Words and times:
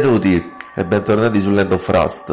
Benvenuti 0.00 0.52
e 0.74 0.84
bentornati 0.86 1.42
su 1.42 1.50
Land 1.50 1.72
of 1.72 1.86
Rust, 1.90 2.30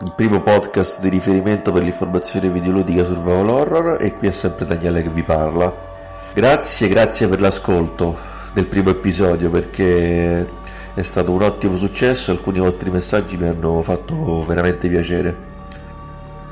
il 0.00 0.12
primo 0.16 0.42
podcast 0.42 1.00
di 1.00 1.08
riferimento 1.08 1.70
per 1.70 1.84
l'informazione 1.84 2.48
videoludica 2.48 3.04
sul 3.04 3.14
survival 3.14 3.48
horror 3.50 3.96
e 4.00 4.16
qui 4.16 4.26
è 4.26 4.30
sempre 4.32 4.64
Daniele 4.64 5.00
che 5.00 5.10
vi 5.10 5.22
parla. 5.22 5.72
Grazie, 6.34 6.88
grazie 6.88 7.28
per 7.28 7.40
l'ascolto 7.40 8.16
del 8.52 8.66
primo 8.66 8.90
episodio 8.90 9.48
perché 9.48 10.44
è 10.92 11.02
stato 11.02 11.30
un 11.30 11.42
ottimo 11.42 11.76
successo 11.76 12.32
e 12.32 12.34
alcuni 12.34 12.58
vostri 12.58 12.90
messaggi 12.90 13.36
mi 13.36 13.46
hanno 13.46 13.80
fatto 13.82 14.44
veramente 14.44 14.88
piacere. 14.88 15.36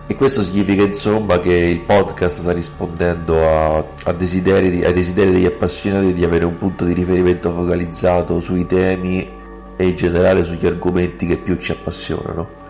E 0.07 0.15
questo 0.15 0.43
significa 0.43 0.85
insomma 0.85 1.41
che 1.41 1.55
il 1.55 1.81
podcast 1.81 2.39
sta 2.39 2.53
rispondendo 2.53 3.49
a, 3.49 3.85
a 4.05 4.13
desideri, 4.13 4.85
ai 4.85 4.93
desideri 4.93 5.33
degli 5.33 5.45
appassionati 5.45 6.13
di 6.13 6.23
avere 6.23 6.45
un 6.45 6.57
punto 6.57 6.85
di 6.85 6.93
riferimento 6.93 7.51
focalizzato 7.51 8.39
sui 8.39 8.65
temi 8.65 9.41
e 9.77 9.87
in 9.87 9.97
generale 9.97 10.45
sugli 10.45 10.67
argomenti 10.67 11.27
che 11.27 11.37
più 11.37 11.57
ci 11.57 11.73
appassionano. 11.73 12.61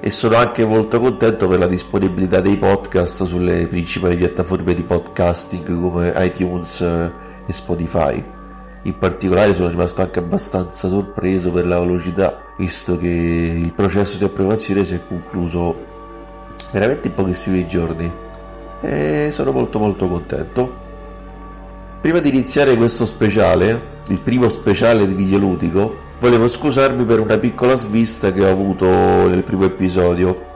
E 0.00 0.10
sono 0.10 0.36
anche 0.36 0.64
molto 0.64 1.00
contento 1.00 1.48
per 1.48 1.58
la 1.58 1.66
disponibilità 1.66 2.40
dei 2.40 2.56
podcast 2.56 3.24
sulle 3.24 3.66
principali 3.66 4.16
piattaforme 4.16 4.74
di 4.74 4.82
podcasting 4.82 5.80
come 5.80 6.12
iTunes 6.16 6.80
e 6.80 7.52
Spotify. 7.52 8.22
In 8.82 8.96
particolare 8.96 9.54
sono 9.54 9.68
rimasto 9.68 10.00
anche 10.00 10.20
abbastanza 10.20 10.88
sorpreso 10.88 11.50
per 11.50 11.66
la 11.66 11.80
velocità, 11.80 12.42
visto 12.56 12.96
che 12.96 13.08
il 13.08 13.72
processo 13.72 14.18
di 14.18 14.24
approvazione 14.24 14.84
si 14.84 14.94
è 14.94 15.00
concluso 15.06 15.74
veramente 16.70 17.08
in 17.08 17.14
pochissimi 17.14 17.66
giorni 17.66 18.10
e 18.80 19.28
sono 19.32 19.50
molto 19.50 19.78
molto 19.78 20.06
contento. 20.08 20.86
Prima 22.00 22.20
di 22.20 22.28
iniziare 22.28 22.76
questo 22.76 23.04
speciale, 23.04 23.80
il 24.08 24.20
primo 24.20 24.48
speciale 24.48 25.06
di 25.06 25.14
videoludico, 25.14 26.06
volevo 26.20 26.48
scusarmi 26.48 27.04
per 27.04 27.20
una 27.20 27.38
piccola 27.38 27.76
svista 27.76 28.32
che 28.32 28.44
ho 28.44 28.50
avuto 28.50 28.86
nel 29.28 29.44
primo 29.44 29.64
episodio, 29.64 30.46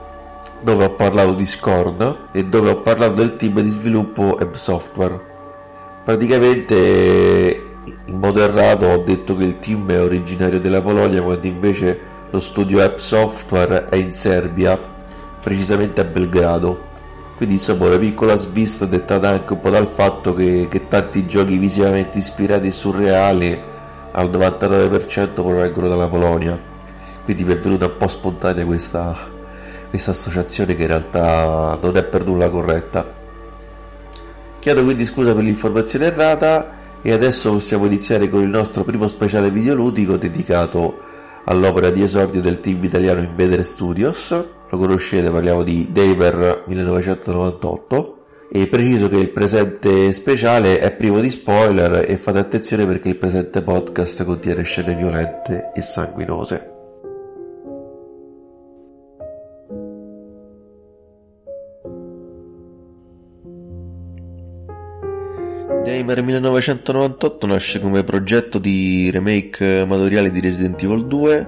dove 0.61 0.83
ho 0.83 0.91
parlato 0.91 1.33
di 1.33 1.45
Scorn 1.45 2.15
e 2.33 2.43
dove 2.45 2.69
ho 2.69 2.81
parlato 2.81 3.13
del 3.13 3.37
team 3.37 3.61
di 3.61 3.69
sviluppo 3.69 4.35
Web 4.37 4.53
Software. 4.53 5.31
Praticamente 6.03 7.67
in 8.05 8.17
modo 8.17 8.41
errato 8.41 8.87
ho 8.87 8.97
detto 8.97 9.37
che 9.37 9.45
il 9.45 9.59
team 9.59 9.89
è 9.89 10.01
originario 10.01 10.59
della 10.59 10.81
Polonia 10.81 11.21
quando 11.21 11.47
invece 11.47 12.11
lo 12.29 12.39
studio 12.41 12.83
App 12.83 12.97
Software 12.97 13.85
è 13.85 13.95
in 13.95 14.11
Serbia 14.11 14.77
precisamente 15.41 16.01
a 16.01 16.03
Belgrado. 16.03 16.91
Quindi 17.37 17.55
insomma 17.55 17.87
una 17.87 17.97
piccola 17.97 18.35
svista 18.35 18.85
dettata 18.85 19.29
anche 19.29 19.53
un 19.53 19.59
po' 19.61 19.69
dal 19.69 19.87
fatto 19.87 20.33
che, 20.33 20.67
che 20.69 20.87
tanti 20.89 21.25
giochi 21.25 21.57
visivamente 21.57 22.17
ispirati 22.17 22.67
e 22.67 22.71
surreali 22.71 23.71
al 24.13 24.29
99% 24.29 25.33
provengono 25.33 25.87
dalla 25.87 26.07
Polonia. 26.07 26.59
Quindi 27.23 27.43
mi 27.43 27.53
è 27.53 27.59
venuta 27.59 27.85
un 27.85 27.97
po' 27.97 28.07
spontanea 28.07 28.65
questa, 28.65 29.15
questa 29.89 30.11
associazione 30.11 30.75
che 30.75 30.81
in 30.81 30.87
realtà 30.87 31.77
non 31.79 31.95
è 31.95 32.03
per 32.03 32.25
nulla 32.25 32.49
corretta. 32.49 33.21
Chiedo 34.59 34.83
quindi 34.83 35.05
scusa 35.05 35.33
per 35.33 35.43
l'informazione 35.43 36.05
errata 36.05 36.81
e 37.01 37.11
adesso 37.11 37.51
possiamo 37.51 37.85
iniziare 37.85 38.29
con 38.29 38.41
il 38.41 38.49
nostro 38.49 38.83
primo 38.83 39.07
speciale 39.07 39.51
videoludico 39.51 40.17
dedicato 40.17 41.11
all'opera 41.45 41.89
di 41.89 42.01
esordio 42.01 42.41
del 42.41 42.59
team 42.61 42.83
italiano 42.83 43.21
Invader 43.21 43.63
Studios 43.63 44.45
lo 44.73 44.79
conoscete, 44.79 45.29
parliamo 45.29 45.61
di 45.61 45.89
Daver 45.91 46.63
1998 46.65 48.22
e 48.55 48.67
preciso 48.67 49.09
che 49.09 49.17
il 49.17 49.31
presente 49.31 50.11
speciale 50.11 50.79
è 50.79 50.95
privo 50.95 51.19
di 51.19 51.31
spoiler 51.31 52.05
e 52.07 52.17
fate 52.17 52.37
attenzione 52.37 52.85
perché 52.85 53.09
il 53.09 53.17
presente 53.17 53.63
podcast 53.63 54.23
contiene 54.23 54.61
scene 54.61 54.93
violente 54.93 55.71
e 55.73 55.81
sanguinose. 55.81 56.71
Gamer 65.83 66.21
1998 66.21 67.47
nasce 67.47 67.79
come 67.79 68.03
progetto 68.03 68.59
di 68.59 69.09
remake 69.09 69.79
amatoriale 69.79 70.29
di 70.29 70.39
Resident 70.39 70.81
Evil 70.83 71.07
2 71.07 71.47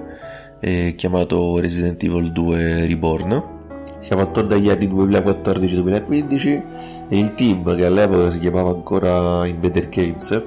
eh, 0.58 0.94
chiamato 0.96 1.60
Resident 1.60 2.02
Evil 2.02 2.32
2 2.32 2.86
Reborn. 2.88 3.55
Siamo 3.98 4.22
attorno 4.22 4.54
agli 4.54 4.68
anni 4.68 4.86
2014-2015 4.88 6.62
e 7.08 7.18
il 7.18 7.34
team, 7.34 7.74
che 7.74 7.84
all'epoca 7.84 8.30
si 8.30 8.38
chiamava 8.38 8.70
ancora 8.70 9.46
Invader 9.46 9.88
Games, 9.88 10.42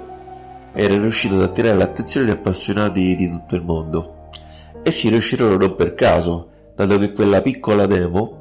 era 0.73 0.93
riuscito 0.93 1.35
ad 1.35 1.41
attirare 1.41 1.77
l'attenzione 1.77 2.27
di 2.27 2.31
appassionati 2.31 3.15
di 3.15 3.29
tutto 3.29 3.55
il 3.55 3.63
mondo. 3.63 4.29
E 4.83 4.91
ci 4.91 5.09
riuscirono 5.09 5.57
non 5.57 5.75
per 5.75 5.93
caso, 5.93 6.49
dato 6.75 6.97
che 6.99 7.11
quella 7.11 7.41
piccola 7.41 7.85
demo, 7.85 8.39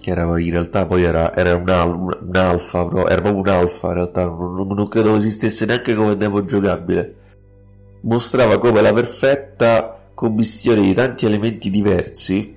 che 0.00 0.10
era 0.10 0.38
in 0.38 0.50
realtà 0.50 0.86
poi 0.86 1.02
era, 1.02 1.34
era 1.34 1.56
un, 1.56 1.68
al, 1.68 1.94
un 1.94 2.36
alfa, 2.36 2.86
però, 2.86 3.06
era 3.06 3.22
proprio 3.22 3.40
un 3.40 3.48
alfa 3.48 3.88
in 3.88 3.94
realtà, 3.94 4.24
non, 4.26 4.66
non 4.68 4.88
credo 4.88 5.16
esistesse 5.16 5.64
neanche 5.64 5.94
come 5.94 6.16
demo 6.16 6.44
giocabile, 6.44 7.14
mostrava 8.02 8.58
come 8.58 8.82
la 8.82 8.92
perfetta 8.92 9.98
commistione 10.12 10.82
di 10.82 10.92
tanti 10.94 11.24
elementi 11.26 11.70
diversi, 11.70 12.54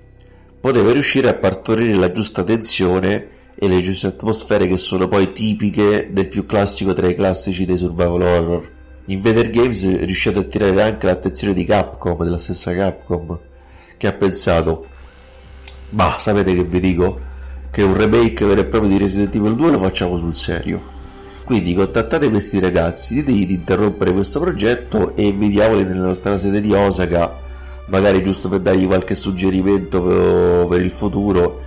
poteva 0.67 0.91
riuscire 0.91 1.29
a 1.29 1.33
partorire 1.33 1.93
la 1.93 2.11
giusta 2.11 2.43
tensione 2.43 3.27
e 3.55 3.69
le 3.69 3.81
giuste 3.81 4.07
atmosfere 4.07 4.67
che 4.67 4.75
sono 4.75 5.07
poi 5.07 5.31
tipiche 5.31 6.09
del 6.11 6.27
più 6.27 6.45
classico 6.45 6.93
tra 6.93 7.07
i 7.07 7.15
classici 7.15 7.63
dei 7.63 7.77
survival 7.77 8.21
horror. 8.21 8.69
In 9.05 9.21
Vader 9.21 9.49
Games 9.49 9.81
riuscì 10.03 10.27
ad 10.27 10.35
attirare 10.35 10.81
anche 10.81 11.05
l'attenzione 11.05 11.53
di 11.53 11.63
Capcom, 11.63 12.21
della 12.21 12.37
stessa 12.37 12.75
Capcom, 12.75 13.39
che 13.95 14.07
ha 14.07 14.11
pensato, 14.11 14.87
ma 15.91 16.17
sapete 16.19 16.53
che 16.53 16.65
vi 16.65 16.81
dico? 16.81 17.17
Che 17.71 17.81
un 17.81 17.95
remake 17.95 18.43
vero 18.43 18.59
e 18.59 18.65
proprio 18.65 18.91
di 18.91 18.97
Resident 18.97 19.33
Evil 19.35 19.55
2 19.55 19.71
lo 19.71 19.79
facciamo 19.79 20.17
sul 20.17 20.35
serio. 20.35 20.81
Quindi 21.45 21.73
contattate 21.75 22.29
questi 22.29 22.59
ragazzi, 22.59 23.13
ditegli 23.13 23.45
di 23.45 23.53
interrompere 23.53 24.11
questo 24.11 24.41
progetto 24.41 25.15
e 25.15 25.27
invidiamoli 25.27 25.85
nella 25.85 26.07
nostra 26.07 26.37
sede 26.37 26.59
di 26.59 26.73
Osaka 26.73 27.45
magari 27.87 28.23
giusto 28.23 28.49
per 28.49 28.59
dargli 28.59 28.85
qualche 28.85 29.15
suggerimento 29.15 30.01
per, 30.01 30.67
per 30.67 30.81
il 30.81 30.91
futuro 30.91 31.61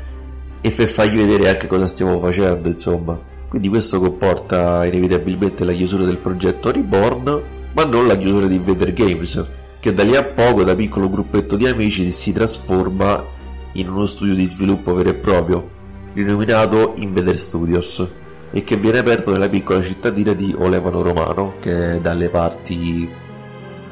e 0.61 0.71
per 0.71 0.89
fargli 0.89 1.17
vedere 1.17 1.49
anche 1.49 1.67
cosa 1.67 1.87
stiamo 1.87 2.19
facendo, 2.21 2.69
insomma. 2.69 3.19
Quindi 3.49 3.69
questo 3.69 3.99
comporta 3.99 4.85
inevitabilmente 4.85 5.65
la 5.65 5.73
chiusura 5.73 6.05
del 6.05 6.19
progetto 6.19 6.71
Reborn, 6.71 7.43
ma 7.73 7.85
non 7.85 8.07
la 8.07 8.17
chiusura 8.17 8.47
di 8.47 8.57
Invader 8.57 8.93
Games, 8.93 9.45
che 9.81 9.95
da 9.95 10.03
lì 10.03 10.15
a 10.15 10.23
poco, 10.23 10.63
da 10.63 10.77
piccolo 10.77 11.11
gruppetto 11.11 11.57
di 11.57 11.67
amici, 11.67 12.13
si 12.13 12.33
trasforma 12.33 13.25
in 13.73 13.89
uno 13.89 14.07
studio 14.07 14.35
di 14.35 14.47
sviluppo 14.47 14.95
vero 14.95 15.09
e 15.09 15.15
proprio, 15.15 15.69
rinominato 16.13 16.95
Invader 16.99 17.39
Studios, 17.39 18.07
e 18.53 18.65
che 18.65 18.77
viene 18.77 18.99
aperto 18.99 19.31
nella 19.33 19.49
piccola 19.49 19.83
cittadina 19.83 20.33
di 20.33 20.55
Olevano 20.57 21.03
Romano, 21.03 21.55
che 21.61 21.95
è 21.95 22.01
dalle 22.01 22.29
parti 22.29 23.09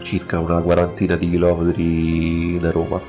circa 0.02 0.40
una 0.40 0.60
quarantina 0.60 1.16
di 1.16 1.30
chilometri 1.30 2.58
da 2.58 2.70
Roma. 2.70 3.00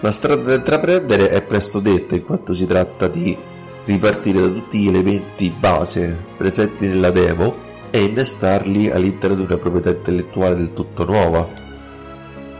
La 0.00 0.10
strada 0.12 0.42
da 0.42 0.54
intraprendere 0.54 1.28
è 1.30 1.42
presto 1.42 1.80
detta 1.80 2.14
in 2.14 2.24
quanto 2.24 2.52
si 2.52 2.66
tratta 2.66 3.08
di 3.08 3.36
ripartire 3.84 4.40
da 4.40 4.48
tutti 4.48 4.78
gli 4.78 4.88
elementi 4.88 5.50
base 5.50 6.16
presenti 6.36 6.86
nella 6.86 7.10
demo 7.10 7.64
e 7.90 8.02
innestarli 8.02 8.90
all'interno 8.90 9.36
di 9.36 9.42
una 9.42 9.56
proprietà 9.56 9.90
intellettuale 9.90 10.54
del 10.54 10.72
tutto 10.72 11.04
nuova. 11.04 11.64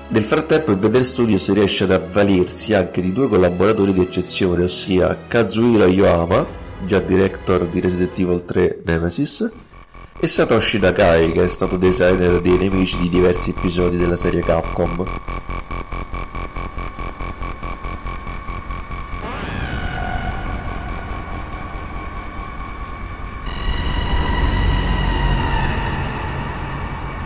Nel 0.08 0.22
frattempo 0.22 0.70
il 0.70 0.76
Better 0.76 1.04
Studios 1.04 1.52
riesce 1.52 1.84
ad 1.84 1.90
avvalersi 1.90 2.74
anche 2.74 3.00
di 3.00 3.12
due 3.12 3.28
collaboratori 3.28 3.92
di 3.92 4.00
eccezione, 4.00 4.64
ossia 4.64 5.18
Kazuhiro 5.26 5.86
Yoama, 5.86 6.46
già 6.86 7.00
director 7.00 7.66
di 7.66 7.80
Resident 7.80 8.18
Evil 8.18 8.44
3 8.44 8.82
Nemesis, 8.84 9.50
e 10.18 10.28
Satoshi 10.28 10.78
Nakai 10.78 11.32
che 11.32 11.44
è 11.44 11.48
stato 11.48 11.76
designer 11.76 12.40
dei 12.40 12.56
nemici 12.56 12.98
di 12.98 13.08
diversi 13.08 13.50
episodi 13.50 13.96
della 13.96 14.16
serie 14.16 14.40
Capcom. 14.40 15.04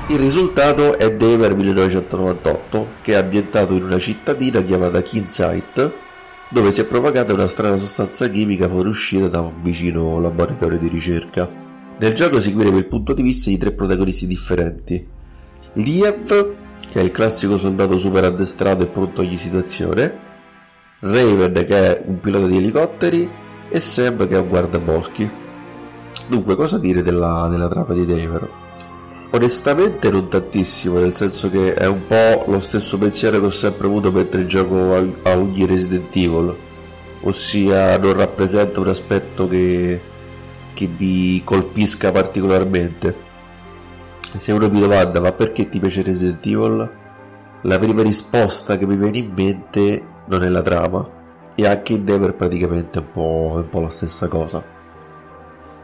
Il 0.09 0.19
risultato 0.19 0.99
è 0.99 1.15
Dever 1.15 1.55
1998, 1.55 2.89
che 3.01 3.13
è 3.13 3.17
ambientato 3.17 3.75
in 3.75 3.85
una 3.85 3.99
cittadina 4.01 4.61
chiamata 4.61 5.01
Kinsight, 5.03 5.93
dove 6.49 6.73
si 6.73 6.81
è 6.81 6.85
propagata 6.85 7.33
una 7.33 7.47
strana 7.47 7.77
sostanza 7.77 8.29
chimica 8.29 8.69
fuoriuscita 8.69 9.29
da 9.29 9.41
un 9.41 9.63
vicino 9.63 10.19
laboratorio 10.19 10.79
di 10.79 10.89
ricerca. 10.89 11.70
Nel 12.01 12.15
gioco 12.15 12.41
seguiremo 12.41 12.79
il 12.79 12.87
punto 12.87 13.13
di 13.13 13.21
vista 13.21 13.51
di 13.51 13.59
tre 13.59 13.73
protagonisti 13.73 14.27
differenti. 14.27 15.07
Liev, 15.75 16.55
che 16.91 16.99
è 16.99 17.03
il 17.03 17.11
classico 17.11 17.59
soldato 17.59 17.99
super 17.99 18.25
addestrato 18.25 18.85
e 18.85 18.87
pronto 18.87 19.21
a 19.21 19.25
ogni 19.25 19.37
situazione, 19.37 20.19
Raven, 21.01 21.53
che 21.53 21.67
è 21.67 22.03
un 22.07 22.19
pilota 22.19 22.47
di 22.47 22.57
elicotteri, 22.57 23.31
e 23.69 23.81
Sam, 23.81 24.27
che 24.27 24.35
è 24.35 24.39
un 24.39 24.49
guardaboschi. 24.49 25.31
Dunque, 26.27 26.57
cosa 26.57 26.79
dire 26.79 27.03
della, 27.03 27.49
della 27.51 27.69
trama 27.69 27.93
di 27.93 28.07
Dever? 28.07 28.49
Onestamente 29.33 30.11
non 30.11 30.31
tantissimo, 30.31 31.01
nel 31.01 31.15
senso 31.15 31.51
che 31.51 31.75
è 31.75 31.87
un 31.87 32.07
po' 32.07 32.51
lo 32.51 32.61
stesso 32.61 32.97
pensiero 32.97 33.41
che 33.41 33.47
ho 33.47 33.51
sempre 33.51 33.89
avuto 33.89 34.11
mentre 34.11 34.47
gioco 34.47 34.95
a, 34.95 35.05
a 35.31 35.37
ogni 35.37 35.67
Resident 35.67 36.17
Evil, 36.17 36.57
ossia 37.21 37.99
non 37.99 38.15
rappresenta 38.15 38.81
un 38.81 38.89
aspetto 38.89 39.47
che, 39.47 40.01
che 40.73 40.89
mi 40.97 41.43
colpisca 41.45 42.11
particolarmente. 42.11 43.29
Se 44.37 44.53
uno 44.53 44.69
mi 44.69 44.81
domanda 44.81 45.21
ma 45.21 45.33
perché 45.33 45.69
ti 45.69 45.81
piace 45.81 46.03
Resident 46.03 46.45
Evil? 46.47 46.91
La 47.63 47.79
prima 47.79 48.03
risposta 48.03 48.79
che 48.79 48.87
mi 48.87 48.97
viene 48.97 49.19
in 49.19 49.33
mente 49.35 50.03
non 50.27 50.43
è 50.43 50.49
la 50.49 50.63
trama, 50.63 51.07
e 51.55 51.67
anche 51.67 51.93
in 51.93 52.05
Dever 52.05 52.35
praticamente 52.35 52.99
è 52.99 53.03
un 53.03 53.59
un 53.59 53.69
po' 53.69 53.81
la 53.81 53.91
stessa 53.91 54.29
cosa. 54.29 54.65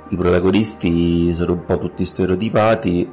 I 0.09 0.17
protagonisti 0.17 1.35
sono 1.35 1.53
un 1.53 1.65
po' 1.65 1.79
tutti 1.79 2.05
stereotipati 2.05 3.11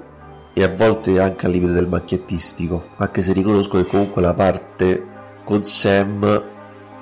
e 0.53 0.63
a 0.63 0.70
volte 0.70 1.20
anche 1.20 1.48
a 1.48 1.50
livello 1.50 1.74
del 1.74 1.88
macchiettistico, 1.88 2.89
anche 2.98 3.24
se 3.24 3.34
riconosco 3.34 3.77
che 3.77 3.89
comunque 3.89 4.22
la 4.22 4.34
parte 4.34 5.08
con 5.44 5.63
Sam 5.63 6.44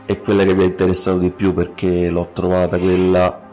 è 0.06 0.20
quella 0.20 0.44
che 0.44 0.56
mi 0.56 0.64
ha 0.64 0.66
interessato 0.66 1.18
di 1.18 1.30
più 1.30 1.54
perché 1.54 2.10
l'ho 2.10 2.30
trovata 2.34 2.78
quella 2.78 3.50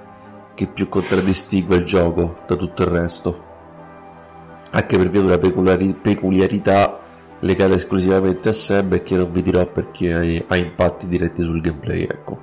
che 0.58 0.66
più 0.66 0.88
contraddistingue 0.88 1.76
il 1.76 1.84
gioco 1.84 2.38
da 2.48 2.56
tutto 2.56 2.82
il 2.82 2.88
resto. 2.88 3.44
Anche 4.72 4.96
per 4.96 5.08
via 5.08 5.20
di 5.20 5.26
una 5.28 5.38
peculiari- 5.38 5.94
peculiarità 5.94 6.98
legata 7.38 7.74
esclusivamente 7.74 8.48
a 8.48 8.52
Sam 8.52 8.94
e 8.94 9.04
che 9.04 9.16
non 9.16 9.30
vi 9.30 9.42
dirò 9.42 9.64
perché 9.66 10.44
ha 10.44 10.56
impatti 10.56 11.06
diretti 11.06 11.44
sul 11.44 11.60
gameplay, 11.60 12.02
ecco. 12.02 12.40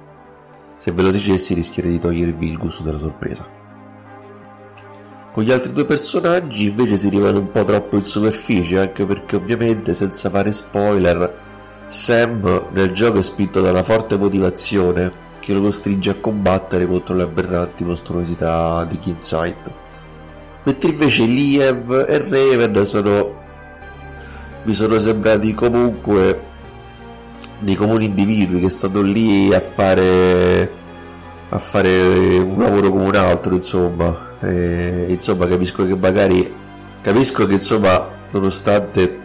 Se 0.78 0.94
ve 0.94 1.02
lo 1.02 1.12
dicessi 1.12 1.54
rischierei 1.56 1.92
di 1.92 2.00
togliervi 2.00 2.48
il 2.48 2.58
gusto 2.58 2.84
della 2.84 3.00
sorpresa. 3.00 3.46
Con 5.34 5.44
gli 5.44 5.52
altri 5.52 5.74
due 5.74 5.84
personaggi 5.84 6.70
invece 6.70 6.98
si 6.98 7.10
rimane 7.10 7.38
un 7.38 7.52
po' 7.52 7.66
troppo 7.66 7.98
in 7.98 8.06
superficie, 8.06 8.80
anche 8.80 9.04
perché 9.04 9.36
ovviamente, 9.36 9.94
senza 9.94 10.30
fare 10.30 10.54
spoiler, 10.54 11.38
Sam 11.90 12.68
nel 12.72 12.94
gioco 12.94 13.20
è 13.20 13.24
spinto 13.24 13.60
da 13.60 13.72
una 13.72 13.84
forte 13.84 14.16
motivazione 14.16 15.24
che 15.46 15.54
lo 15.54 15.62
costringe 15.62 16.10
a 16.10 16.16
combattere 16.16 16.88
contro 16.88 17.14
le 17.14 17.22
aberranti 17.22 17.84
mostruosità 17.84 18.84
di 18.86 18.98
Kinsight. 18.98 19.72
Mentre 20.64 20.90
invece 20.90 21.24
Liev 21.26 21.92
e 21.92 22.18
Raven 22.18 22.84
sono 22.84 23.44
mi 24.64 24.74
sono 24.74 24.98
sembrati 24.98 25.54
comunque 25.54 26.42
dei 27.60 27.76
comuni 27.76 28.06
individui 28.06 28.60
che 28.60 28.70
stanno 28.70 29.02
lì 29.02 29.54
a 29.54 29.60
fare 29.60 30.72
a 31.50 31.60
fare 31.60 32.38
un 32.40 32.60
lavoro 32.60 32.90
come 32.90 33.08
un 33.08 33.16
altro 33.16 33.54
insomma 33.54 34.38
e, 34.42 35.06
insomma 35.10 35.46
capisco 35.46 35.86
che 35.86 35.96
magari 35.96 36.52
capisco 37.02 37.46
che 37.46 37.54
insomma 37.54 38.10
nonostante 38.32 39.20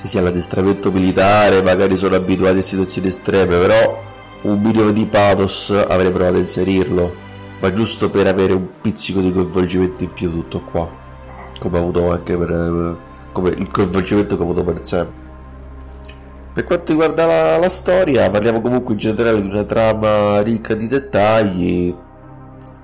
ci 0.00 0.06
sia 0.06 0.20
l'addestramento 0.20 0.92
militare 0.92 1.60
magari 1.62 1.96
sono 1.96 2.14
abituati 2.14 2.58
a 2.58 2.62
situazioni 2.62 3.08
estreme 3.08 3.58
però 3.58 4.13
un 4.44 4.60
minimo 4.60 4.90
di 4.90 5.04
pathos 5.06 5.70
avrei 5.70 6.10
provato 6.10 6.36
a 6.36 6.38
inserirlo 6.38 7.14
ma 7.60 7.72
giusto 7.72 8.10
per 8.10 8.26
avere 8.26 8.52
un 8.52 8.66
pizzico 8.80 9.20
di 9.20 9.32
coinvolgimento 9.32 10.04
in 10.04 10.12
più 10.12 10.30
tutto 10.30 10.60
qua. 10.60 10.88
Come 11.58 11.78
ho 11.78 11.80
avuto 11.80 12.10
anche 12.10 12.36
per 12.36 12.96
come 13.34 13.50
il 13.50 13.68
coinvolgimento 13.70 14.36
che 14.36 14.42
ho 14.42 14.44
avuto 14.44 14.64
per 14.64 14.86
Sam 14.86 15.08
per 16.54 16.62
quanto 16.62 16.92
riguarda 16.92 17.26
la, 17.26 17.58
la 17.58 17.68
storia 17.68 18.30
parliamo 18.30 18.60
comunque 18.60 18.92
in 18.92 19.00
generale 19.00 19.42
di 19.42 19.48
una 19.48 19.64
trama 19.64 20.40
ricca 20.40 20.74
di 20.74 20.86
dettagli 20.86 21.92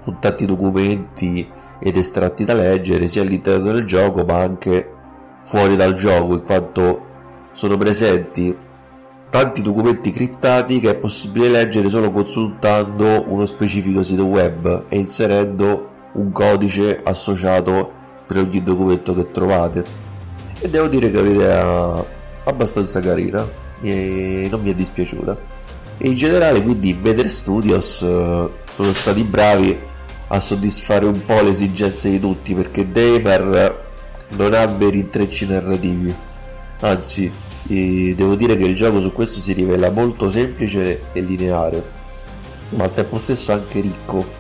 con 0.03 0.19
tanti 0.19 0.45
documenti 0.45 1.49
ed 1.79 1.97
estratti 1.97 2.45
da 2.45 2.55
leggere 2.55 3.07
sia 3.07 3.23
all'interno 3.23 3.73
del 3.73 3.85
gioco 3.85 4.25
ma 4.25 4.39
anche 4.39 4.93
fuori 5.45 5.77
dal 5.77 5.95
gioco 5.95 6.35
in 6.35 6.43
quanto 6.43 7.07
sono 7.53 7.77
presenti 7.77 8.57
tanti 9.31 9.63
documenti 9.63 10.11
criptati 10.11 10.81
che 10.81 10.91
è 10.91 10.95
possibile 10.97 11.49
leggere 11.49 11.89
solo 11.89 12.11
consultando 12.11 13.25
uno 13.29 13.47
specifico 13.47 14.03
sito 14.03 14.25
web 14.25 14.85
e 14.89 14.99
inserendo 14.99 15.89
un 16.15 16.33
codice 16.33 17.01
associato 17.03 17.93
per 18.27 18.39
ogni 18.39 18.63
documento 18.63 19.15
che 19.15 19.31
trovate. 19.31 19.85
E 20.59 20.69
devo 20.69 20.89
dire 20.89 21.11
che 21.11 21.19
è 21.19 21.21
un'idea 21.21 22.05
abbastanza 22.45 23.01
carina 23.01 23.49
e 23.81 24.49
non 24.51 24.61
mi 24.61 24.71
è 24.71 24.75
dispiaciuta. 24.75 25.39
E 25.97 26.09
in 26.09 26.17
generale 26.17 26.61
quindi 26.63 26.93
Better 26.95 27.29
Studios 27.29 28.01
uh, 28.01 28.51
sono 28.69 28.93
stati 28.93 29.23
bravi 29.23 29.79
a 30.29 30.41
soddisfare 30.41 31.07
un 31.07 31.25
po' 31.25 31.41
le 31.41 31.51
esigenze 31.51 32.11
di 32.11 32.19
tutti 32.19 32.53
perché 32.55 32.91
Damer 32.91 33.89
non 34.31 34.55
ha 34.55 34.67
veri 34.67 35.01
intrecci 35.01 35.47
narrativi 35.47 36.15
anzi 36.81 37.31
devo 38.15 38.35
dire 38.35 38.57
che 38.57 38.65
il 38.65 38.75
gioco 38.75 39.01
su 39.01 39.13
questo 39.13 39.41
si 39.41 39.53
rivela 39.53 39.91
molto 39.91 40.31
semplice 40.31 41.03
e 41.13 41.21
lineare 41.21 41.99
ma 42.71 42.85
al 42.85 42.95
tempo 42.95 43.19
stesso 43.19 43.53
anche 43.53 43.81
ricco. 43.81 44.39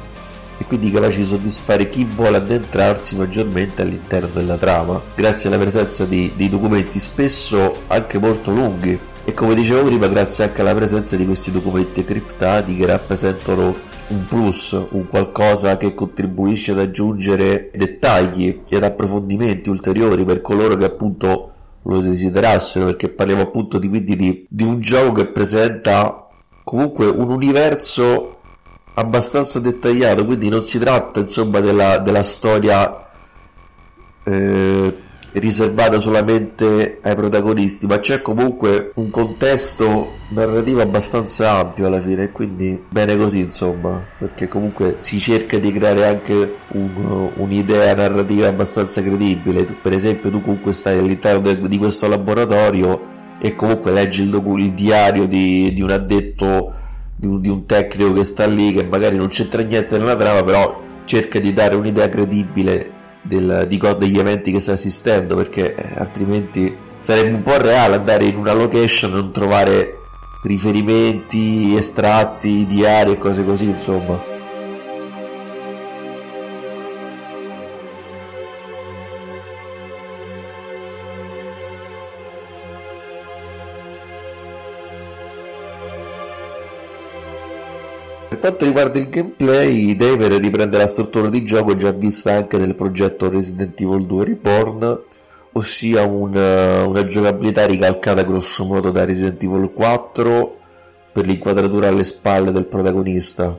E 0.58 0.64
quindi 0.64 0.90
capace 0.90 1.18
di 1.18 1.24
soddisfare 1.24 1.88
chi 1.88 2.04
vuole 2.04 2.36
addentrarsi 2.36 3.16
maggiormente 3.16 3.80
all'interno 3.80 4.28
della 4.34 4.58
trama 4.58 5.00
grazie 5.14 5.48
alla 5.48 5.56
presenza 5.56 6.04
di, 6.04 6.32
di 6.36 6.50
documenti 6.50 6.98
spesso 6.98 7.84
anche 7.86 8.18
molto 8.18 8.50
lunghi. 8.50 8.98
E 9.24 9.32
come 9.32 9.54
dicevo 9.54 9.84
prima 9.84 10.06
grazie 10.08 10.44
anche 10.44 10.60
alla 10.60 10.74
presenza 10.74 11.16
di 11.16 11.24
questi 11.24 11.50
documenti 11.50 12.04
criptati 12.04 12.76
che 12.76 12.84
rappresentano 12.84 13.74
un 14.08 14.24
plus, 14.26 14.72
un 14.72 15.08
qualcosa 15.08 15.78
che 15.78 15.94
contribuisce 15.94 16.72
ad 16.72 16.80
aggiungere 16.80 17.70
dettagli 17.72 18.60
ed 18.68 18.82
approfondimenti 18.82 19.70
ulteriori 19.70 20.24
per 20.24 20.42
coloro 20.42 20.76
che 20.76 20.84
appunto 20.84 21.52
lo 21.82 22.00
desiderassero, 22.00 22.86
perché 22.86 23.08
parliamo 23.08 23.42
appunto 23.42 23.78
di, 23.78 23.88
quindi 23.88 24.16
di, 24.16 24.46
di 24.48 24.64
un 24.64 24.80
gioco 24.80 25.12
che 25.12 25.26
presenta 25.26 26.28
comunque 26.62 27.06
un 27.06 27.30
universo 27.30 28.38
abbastanza 28.94 29.60
dettagliato, 29.60 30.24
quindi 30.24 30.48
non 30.48 30.64
si 30.64 30.78
tratta 30.78 31.20
insomma 31.20 31.60
della, 31.60 31.98
della 31.98 32.22
storia 32.22 33.08
eh, 34.24 34.98
riservata 35.32 35.98
solamente 35.98 36.98
ai 37.02 37.14
protagonisti, 37.14 37.86
ma 37.86 38.00
c'è 38.00 38.20
comunque 38.20 38.90
un 38.94 39.10
contesto 39.10 40.18
narrativo 40.30 40.80
abbastanza 40.80 41.52
ampio 41.52 41.86
alla 41.86 42.00
fine, 42.00 42.32
quindi 42.32 42.82
bene 42.88 43.16
così 43.16 43.40
insomma, 43.40 44.02
perché 44.18 44.48
comunque 44.48 44.94
si 44.96 45.20
cerca 45.20 45.58
di 45.58 45.72
creare 45.72 46.06
anche 46.06 46.56
un, 46.68 47.30
un'idea 47.36 47.94
narrativa 47.94 48.48
abbastanza 48.48 49.02
credibile. 49.02 49.64
Tu, 49.64 49.74
per 49.80 49.92
esempio, 49.92 50.30
tu 50.30 50.40
comunque 50.40 50.72
stai 50.72 50.98
all'interno 50.98 51.40
de, 51.40 51.68
di 51.68 51.78
questo 51.78 52.08
laboratorio 52.08 53.08
e 53.38 53.54
comunque 53.54 53.92
leggi 53.92 54.22
il, 54.22 54.30
docu- 54.30 54.58
il 54.58 54.72
diario 54.72 55.26
di, 55.26 55.72
di, 55.72 55.82
un 55.82 55.90
addetto, 55.90 56.72
di 57.14 57.26
un, 57.26 57.40
di 57.40 57.48
un 57.48 57.66
tecnico 57.66 58.12
che 58.12 58.24
sta 58.24 58.46
lì, 58.46 58.72
che 58.72 58.84
magari 58.84 59.16
non 59.16 59.28
c'entra 59.28 59.62
niente 59.62 59.96
nella 59.96 60.16
trama, 60.16 60.42
però 60.42 60.82
cerca 61.04 61.38
di 61.38 61.52
dare 61.52 61.74
un'idea 61.74 62.08
credibile 62.08 62.98
del, 63.22 63.66
di, 63.68 63.80
degli 63.98 64.18
eventi 64.18 64.52
che 64.52 64.60
sta 64.60 64.72
assistendo 64.72 65.36
perché 65.36 65.74
eh, 65.74 65.94
altrimenti 65.96 66.76
sarebbe 66.98 67.34
un 67.34 67.42
po' 67.42 67.56
reale 67.56 67.96
andare 67.96 68.24
in 68.24 68.36
una 68.36 68.52
location 68.52 69.12
e 69.12 69.14
non 69.14 69.32
trovare 69.32 69.98
riferimenti, 70.42 71.76
estratti, 71.76 72.66
diari 72.66 73.12
e 73.12 73.18
cose 73.18 73.44
così 73.44 73.68
insomma 73.68 74.38
quanto 88.40 88.64
riguarda 88.64 88.98
il 88.98 89.10
gameplay, 89.10 89.94
Dever 89.94 90.32
riprende 90.32 90.78
la 90.78 90.86
struttura 90.86 91.28
di 91.28 91.44
gioco 91.44 91.76
già 91.76 91.92
vista 91.92 92.32
anche 92.32 92.56
nel 92.56 92.74
progetto 92.74 93.28
Resident 93.28 93.78
Evil 93.78 94.06
2 94.06 94.24
Reborn, 94.24 95.00
ossia 95.52 96.04
una, 96.04 96.86
una 96.86 97.04
giocabilità 97.04 97.66
ricalcata 97.66 98.22
grosso 98.22 98.64
modo 98.64 98.90
da 98.90 99.04
Resident 99.04 99.42
Evil 99.42 99.70
4 99.72 100.56
per 101.12 101.26
l'inquadratura 101.26 101.88
alle 101.88 102.02
spalle 102.02 102.50
del 102.50 102.64
protagonista, 102.64 103.56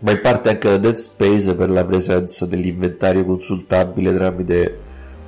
ma 0.00 0.10
in 0.12 0.20
parte 0.22 0.50
anche 0.50 0.68
da 0.68 0.78
Dead 0.78 0.96
Space 0.96 1.52
per 1.54 1.68
la 1.68 1.84
presenza 1.84 2.46
dell'inventario 2.46 3.24
consultabile 3.24 4.14
tramite 4.14 4.78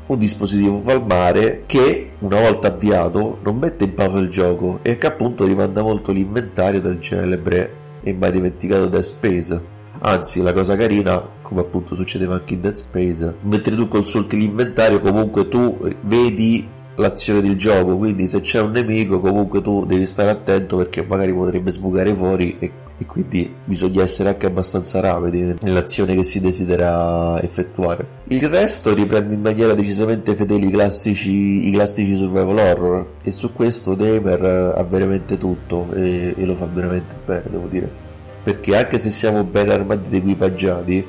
un 0.07 0.19
dispositivo 0.19 0.79
palmare 0.79 1.65
che, 1.67 2.13
una 2.21 2.41
volta 2.41 2.69
avviato, 2.69 3.39
non 3.43 3.57
mette 3.57 3.85
in 3.85 3.95
pausa 3.95 4.19
il 4.19 4.29
gioco 4.29 4.79
e 4.83 4.97
che 4.97 5.09
appunto 5.09 5.45
rimanda 5.45 5.83
molto 5.83 6.13
l'inventario 6.13 6.81
del 6.81 7.01
celebre 7.01 7.83
e 8.05 8.13
mai 8.13 8.31
dimenticato 8.31 8.87
Dead 8.87 9.03
Space. 9.03 9.73
Anzi, 10.01 10.43
la 10.43 10.53
cosa 10.53 10.77
carina, 10.77 11.27
come 11.43 11.63
appunto 11.63 11.95
succedeva 11.95 12.35
anche 12.35 12.55
in 12.55 12.61
Dead 12.61 12.75
Space, 12.75 13.35
mentre 13.41 13.75
tu 13.75 13.89
consulti 13.89 14.37
l'inventario, 14.37 15.01
comunque 15.01 15.49
tu 15.49 15.77
vedi 16.03 16.69
l'azione 16.97 17.41
del 17.41 17.57
gioco, 17.57 17.97
quindi 17.97 18.27
se 18.27 18.41
c'è 18.41 18.61
un 18.61 18.71
nemico 18.71 19.19
comunque 19.19 19.61
tu 19.61 19.85
devi 19.85 20.07
stare 20.07 20.31
attento 20.31 20.77
perché 20.77 21.05
magari 21.05 21.33
potrebbe 21.33 21.71
sbucare 21.73 22.15
fuori 22.15 22.57
e 22.59 22.71
e 22.97 23.07
quindi 23.07 23.53
bisogna 23.65 24.03
essere 24.03 24.29
anche 24.29 24.47
abbastanza 24.47 25.01
rapidi 25.01 25.55
nell'azione 25.61 26.15
che 26.15 26.23
si 26.23 26.41
desidera 26.41 27.43
effettuare. 27.43 28.07
Il 28.29 28.49
resto 28.49 28.95
riprende 28.95 29.35
in 29.35 29.41
maniera 29.41 29.75
decisamente 29.75 30.35
fedele 30.37 30.67
i 30.67 30.71
classici, 30.71 31.69
i 31.69 31.73
classici 31.73 32.17
survival 32.17 32.59
horror 32.59 33.07
e 33.23 33.33
su 33.33 33.53
questo 33.53 33.95
Damer 33.95 34.75
ha 34.77 34.83
veramente 34.85 35.37
tutto 35.39 35.89
e, 35.93 36.35
e 36.37 36.45
lo 36.45 36.55
fa 36.55 36.67
veramente 36.67 37.15
bene, 37.25 37.45
devo 37.51 37.67
dire. 37.67 38.03
Perché 38.45 38.77
anche 38.77 38.99
se 38.99 39.11
siamo 39.11 39.43
ben 39.43 39.71
armati 39.71 40.07
ed 40.07 40.15
equipaggiati, 40.15 41.07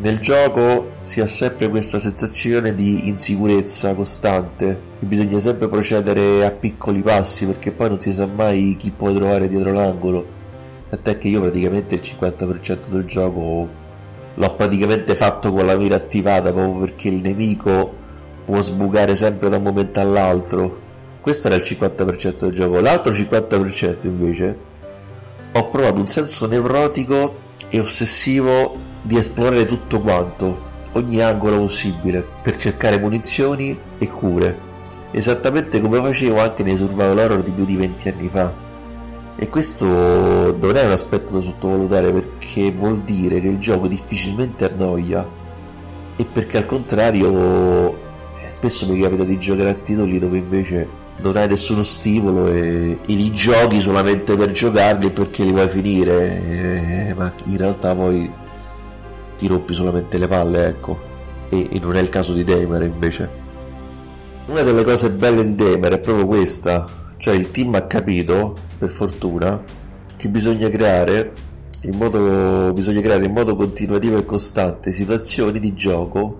nel 0.00 0.20
gioco 0.20 0.92
si 1.00 1.20
ha 1.20 1.26
sempre 1.26 1.68
questa 1.68 1.98
sensazione 1.98 2.72
di 2.72 3.08
insicurezza 3.08 3.94
costante 3.94 4.80
e 5.00 5.04
bisogna 5.04 5.40
sempre 5.40 5.68
procedere 5.68 6.46
a 6.46 6.52
piccoli 6.52 7.02
passi 7.02 7.46
perché 7.46 7.72
poi 7.72 7.88
non 7.88 8.00
si 8.00 8.12
sa 8.12 8.26
mai 8.26 8.76
chi 8.78 8.92
può 8.92 9.12
trovare 9.12 9.48
dietro 9.48 9.72
l'angolo 9.72 10.36
Tant'è 10.88 11.18
che 11.18 11.28
io 11.28 11.42
praticamente 11.42 11.96
il 11.96 12.00
50% 12.02 12.88
del 12.88 13.04
gioco 13.04 13.68
l'ho 14.34 14.54
praticamente 14.54 15.14
fatto 15.14 15.52
con 15.52 15.66
la 15.66 15.76
mira 15.76 15.96
attivata 15.96 16.50
proprio 16.50 16.80
perché 16.80 17.08
il 17.08 17.20
nemico 17.20 17.94
può 18.46 18.60
sbucare 18.62 19.14
sempre 19.14 19.50
da 19.50 19.58
un 19.58 19.64
momento 19.64 20.00
all'altro. 20.00 20.86
Questo 21.20 21.48
era 21.48 21.56
il 21.56 21.62
50% 21.62 22.38
del 22.38 22.52
gioco. 22.52 22.80
L'altro 22.80 23.12
50% 23.12 24.06
invece 24.06 24.56
ho 25.52 25.68
provato 25.68 25.98
un 25.98 26.06
senso 26.06 26.46
nevrotico 26.46 27.36
e 27.68 27.80
ossessivo 27.80 28.74
di 29.02 29.18
esplorare 29.18 29.66
tutto 29.66 30.00
quanto, 30.00 30.58
ogni 30.92 31.20
angolo 31.20 31.58
possibile, 31.58 32.24
per 32.42 32.56
cercare 32.56 32.98
munizioni 32.98 33.78
e 33.98 34.08
cure. 34.08 34.66
Esattamente 35.10 35.82
come 35.82 36.00
facevo 36.00 36.40
anche 36.40 36.62
nei 36.62 36.76
survival 36.76 37.18
horror 37.18 37.42
di 37.42 37.50
più 37.50 37.66
di 37.66 37.76
20 37.76 38.08
anni 38.08 38.28
fa 38.28 38.67
e 39.40 39.48
questo 39.48 39.86
non 39.86 40.76
è 40.76 40.84
un 40.84 40.90
aspetto 40.90 41.38
da 41.38 41.40
sottovalutare 41.40 42.10
perché 42.10 42.72
vuol 42.72 43.02
dire 43.02 43.40
che 43.40 43.46
il 43.46 43.60
gioco 43.60 43.86
difficilmente 43.86 44.68
annoia 44.68 45.24
e 46.16 46.24
perché 46.24 46.56
al 46.56 46.66
contrario 46.66 47.92
eh, 48.42 48.50
spesso 48.50 48.84
mi 48.88 49.00
capita 49.00 49.22
di 49.22 49.38
giocare 49.38 49.70
a 49.70 49.74
titoli 49.74 50.18
dove 50.18 50.38
invece 50.38 50.88
non 51.18 51.36
hai 51.36 51.46
nessuno 51.46 51.84
stimolo 51.84 52.48
e, 52.48 52.98
e 53.00 53.14
li 53.14 53.32
giochi 53.32 53.80
solamente 53.80 54.36
per 54.36 54.50
giocarli 54.50 55.10
perché 55.10 55.44
li 55.44 55.52
vuoi 55.52 55.68
finire, 55.68 57.08
eh, 57.08 57.14
ma 57.14 57.32
in 57.44 57.56
realtà 57.56 57.94
poi 57.94 58.28
ti 59.38 59.46
rompi 59.46 59.72
solamente 59.72 60.18
le 60.18 60.26
palle, 60.26 60.66
ecco. 60.66 60.98
E, 61.48 61.68
e 61.70 61.78
non 61.78 61.96
è 61.96 62.00
il 62.00 62.08
caso 62.08 62.32
di 62.32 62.42
Damer 62.42 62.82
invece. 62.82 63.46
Una 64.46 64.62
delle 64.62 64.84
cose 64.84 65.10
belle 65.10 65.44
di 65.44 65.54
Damer 65.54 65.94
è 65.94 65.98
proprio 65.98 66.26
questa, 66.26 66.97
cioè 67.18 67.34
il 67.34 67.50
team 67.50 67.74
ha 67.74 67.82
capito, 67.82 68.56
per 68.78 68.90
fortuna, 68.90 69.62
che 70.16 70.28
bisogna 70.28 70.68
creare 70.70 71.32
in 71.82 71.96
modo, 71.96 72.72
bisogna 72.72 73.00
creare 73.00 73.24
in 73.26 73.32
modo 73.32 73.54
continuativo 73.54 74.18
e 74.18 74.24
costante 74.24 74.90
situazioni 74.90 75.60
di 75.60 75.74
gioco 75.74 76.36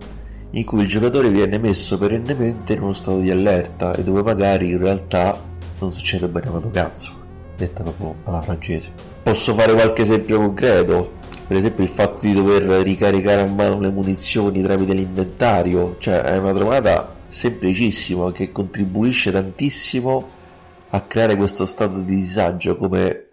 in 0.53 0.65
cui 0.65 0.83
il 0.83 0.89
giocatore 0.89 1.31
viene 1.31 1.59
messo 1.59 1.99
perennemente 1.99 2.73
in 2.73 2.83
uno 2.83 2.93
stato 2.93 3.19
di 3.19 3.31
allerta 3.31 3.95
e 3.95 4.03
dove 4.03 4.23
magari 4.23 4.71
in 4.71 4.79
realtà 4.79 5.41
non 5.81 5.93
succede 5.93 6.27
bene 6.27 6.49
un 6.49 6.71
cazzo, 6.71 7.13
detta 7.57 7.83
proprio 7.83 8.15
alla 8.25 8.41
francese. 8.41 8.91
Posso 9.23 9.55
fare 9.55 9.75
qualche 9.75 10.03
esempio 10.03 10.39
concreto, 10.39 11.13
per 11.47 11.57
esempio 11.57 11.85
il 11.85 11.91
fatto 11.91 12.27
di 12.27 12.33
dover 12.33 12.63
ricaricare 12.83 13.43
a 13.43 13.47
mano 13.47 13.79
le 13.79 13.91
munizioni 13.91 14.63
tramite 14.63 14.95
l'inventario, 14.95 15.97
cioè 15.99 16.21
è 16.23 16.39
una 16.39 16.55
trovata 16.55 17.15
semplicissima 17.27 18.33
che 18.33 18.51
contribuisce 18.51 19.31
tantissimo 19.31 20.37
a 20.91 21.01
creare 21.03 21.37
questo 21.37 21.67
stato 21.67 22.01
di 22.01 22.17
disagio, 22.17 22.77
come, 22.77 23.27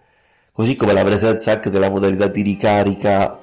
così 0.52 0.76
come 0.76 0.94
la 0.94 1.04
presenza 1.04 1.52
anche 1.52 1.70
della 1.70 1.90
modalità 1.90 2.28
di 2.28 2.42
ricarica 2.42 3.40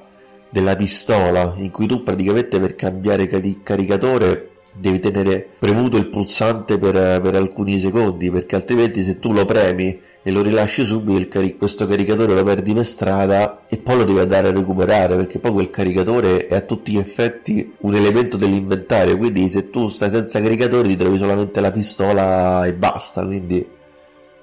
della 0.49 0.75
pistola, 0.75 1.53
in 1.57 1.71
cui 1.71 1.87
tu 1.87 2.03
praticamente 2.03 2.59
per 2.59 2.75
cambiare 2.75 3.27
caricatore 3.63 4.49
devi 4.75 4.99
tenere 4.99 5.47
premuto 5.59 5.97
il 5.97 6.07
pulsante 6.07 6.77
per, 6.77 7.21
per, 7.21 7.35
alcuni 7.35 7.79
secondi, 7.79 8.29
perché 8.31 8.55
altrimenti 8.55 9.03
se 9.03 9.19
tu 9.19 9.33
lo 9.33 9.45
premi 9.45 9.99
e 10.21 10.31
lo 10.31 10.41
rilasci 10.41 10.85
subito, 10.85 11.27
cari- 11.27 11.57
questo 11.57 11.87
caricatore 11.87 12.33
lo 12.33 12.43
perdi 12.43 12.73
per 12.73 12.85
strada 12.85 13.65
e 13.67 13.77
poi 13.77 13.97
lo 13.97 14.03
devi 14.03 14.19
andare 14.19 14.47
a 14.47 14.51
recuperare, 14.51 15.15
perché 15.15 15.39
poi 15.39 15.51
quel 15.51 15.69
caricatore 15.69 16.47
è 16.47 16.55
a 16.55 16.61
tutti 16.61 16.91
gli 16.91 16.97
effetti 16.97 17.73
un 17.79 17.95
elemento 17.95 18.37
dell'inventario, 18.37 19.17
quindi 19.17 19.49
se 19.49 19.69
tu 19.69 19.87
stai 19.89 20.09
senza 20.09 20.41
caricatore 20.41 20.87
ti 20.87 20.97
trovi 20.97 21.17
solamente 21.17 21.59
la 21.61 21.71
pistola 21.71 22.65
e 22.65 22.73
basta, 22.73 23.25
quindi 23.25 23.81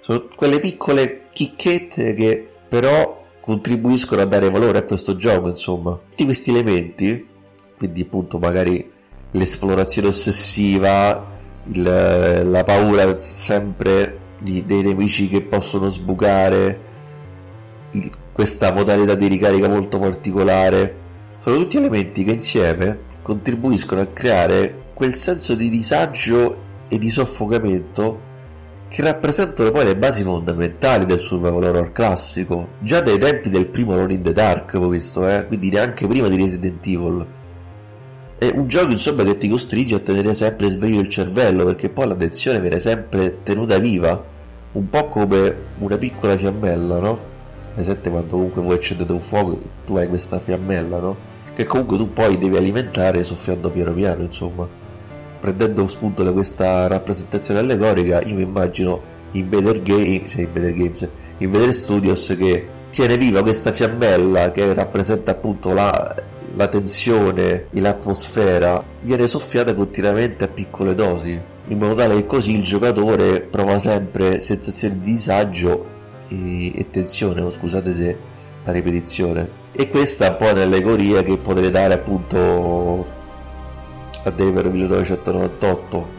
sono 0.00 0.28
quelle 0.34 0.60
piccole 0.60 1.28
chicchette 1.32 2.14
che 2.14 2.48
però 2.68 3.24
contribuiscono 3.40 4.22
a 4.22 4.26
dare 4.26 4.50
valore 4.50 4.78
a 4.78 4.82
questo 4.84 5.16
gioco, 5.16 5.48
insomma. 5.48 5.98
Tutti 6.10 6.24
questi 6.24 6.50
elementi, 6.50 7.26
quindi 7.76 8.02
appunto 8.02 8.38
magari 8.38 8.90
l'esplorazione 9.32 10.08
ossessiva, 10.08 11.38
il, 11.64 11.82
la 11.82 12.64
paura 12.64 13.18
sempre 13.18 14.18
di, 14.38 14.64
dei 14.64 14.82
nemici 14.82 15.26
che 15.26 15.42
possono 15.42 15.88
sbucare, 15.88 16.80
il, 17.92 18.10
questa 18.32 18.72
modalità 18.72 19.14
di 19.14 19.26
ricarica 19.26 19.68
molto 19.68 19.98
particolare, 19.98 20.96
sono 21.40 21.56
tutti 21.56 21.76
elementi 21.76 22.24
che 22.24 22.32
insieme 22.32 23.08
contribuiscono 23.22 24.00
a 24.00 24.06
creare 24.06 24.88
quel 24.94 25.14
senso 25.14 25.54
di 25.54 25.68
disagio 25.68 26.68
e 26.88 26.98
di 26.98 27.10
soffocamento 27.10 28.28
che 28.90 29.02
rappresentano 29.02 29.70
poi 29.70 29.84
le 29.84 29.96
basi 29.96 30.24
fondamentali 30.24 31.06
del 31.06 31.20
survival 31.20 31.62
horror 31.62 31.92
classico, 31.92 32.70
già 32.80 33.00
dai 33.00 33.20
tempi 33.20 33.48
del 33.48 33.66
primo 33.66 33.92
Alone 33.92 34.14
in 34.14 34.22
the 34.22 34.32
Dark, 34.32 34.74
ho 34.74 34.88
visto, 34.88 35.28
eh? 35.28 35.46
quindi 35.46 35.70
neanche 35.70 36.08
prima 36.08 36.26
di 36.26 36.36
Resident 36.36 36.84
Evil. 36.84 37.24
È 38.36 38.50
un 38.52 38.66
gioco 38.66 38.90
insomma 38.90 39.22
che 39.22 39.38
ti 39.38 39.48
costringe 39.48 39.94
a 39.94 40.00
tenere 40.00 40.34
sempre 40.34 40.70
sveglio 40.70 40.98
il 40.98 41.08
cervello, 41.08 41.64
perché 41.66 41.88
poi 41.88 42.08
l'attenzione 42.08 42.58
viene 42.58 42.80
sempre 42.80 43.44
tenuta 43.44 43.78
viva, 43.78 44.24
un 44.72 44.90
po' 44.90 45.04
come 45.04 45.54
una 45.78 45.96
piccola 45.96 46.36
fiammella, 46.36 46.98
no? 46.98 47.18
Presente 47.72 48.10
quando 48.10 48.30
comunque 48.30 48.60
vuoi 48.60 48.74
accendere 48.74 49.12
un 49.12 49.20
fuoco, 49.20 49.56
tu 49.86 49.96
hai 49.98 50.08
questa 50.08 50.40
fiammella, 50.40 50.98
no? 50.98 51.16
Che 51.54 51.64
comunque 51.64 51.96
tu 51.96 52.12
poi 52.12 52.36
devi 52.38 52.56
alimentare 52.56 53.22
soffiando 53.22 53.70
piano 53.70 53.92
piano, 53.92 54.22
insomma 54.22 54.79
prendendo 55.40 55.88
spunto 55.88 56.22
da 56.22 56.32
questa 56.32 56.86
rappresentazione 56.86 57.60
allegorica, 57.60 58.20
io 58.22 58.34
mi 58.34 58.42
immagino 58.42 59.18
in 59.32 59.48
Better 59.48 59.80
Games, 59.82 60.34
in 60.34 60.48
Better 60.52 60.72
Games, 60.74 61.08
in 61.38 61.50
Better 61.50 61.72
Studios 61.72 62.34
che 62.38 62.66
tiene 62.90 63.16
viva 63.16 63.42
questa 63.42 63.72
fiammella 63.72 64.50
che 64.50 64.74
rappresenta 64.74 65.30
appunto 65.30 65.72
la, 65.72 66.14
la 66.56 66.66
tensione 66.68 67.66
e 67.70 67.80
l'atmosfera, 67.80 68.82
viene 69.00 69.26
soffiata 69.28 69.74
continuamente 69.74 70.44
a 70.44 70.48
piccole 70.48 70.94
dosi, 70.94 71.40
in 71.68 71.78
modo 71.78 71.94
tale 71.94 72.16
che 72.16 72.26
così 72.26 72.56
il 72.56 72.62
giocatore 72.62 73.40
prova 73.40 73.78
sempre 73.78 74.40
sensazioni 74.40 74.98
di 74.98 75.12
disagio 75.12 75.86
e, 76.28 76.78
e 76.78 76.90
tensione, 76.90 77.40
oh, 77.40 77.50
scusate 77.50 77.92
se 77.94 78.16
la 78.64 78.72
ripetizione. 78.72 79.58
E 79.72 79.88
questa 79.88 80.26
è 80.26 80.30
un 80.30 80.36
po' 80.36 80.52
un'allegoria 80.52 81.22
che 81.22 81.38
potrei 81.38 81.70
dare 81.70 81.94
appunto 81.94 83.18
a 84.22 84.30
Denver 84.30 84.68
1998 84.68 86.18